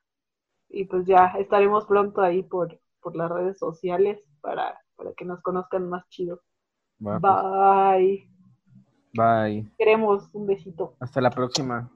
[0.69, 5.41] y pues ya estaremos pronto ahí por, por las redes sociales para, para que nos
[5.41, 6.41] conozcan más chido.
[7.01, 8.27] Pues, Bye.
[9.13, 9.71] bye.
[9.77, 10.95] Queremos un besito.
[10.99, 11.89] Hasta la próxima.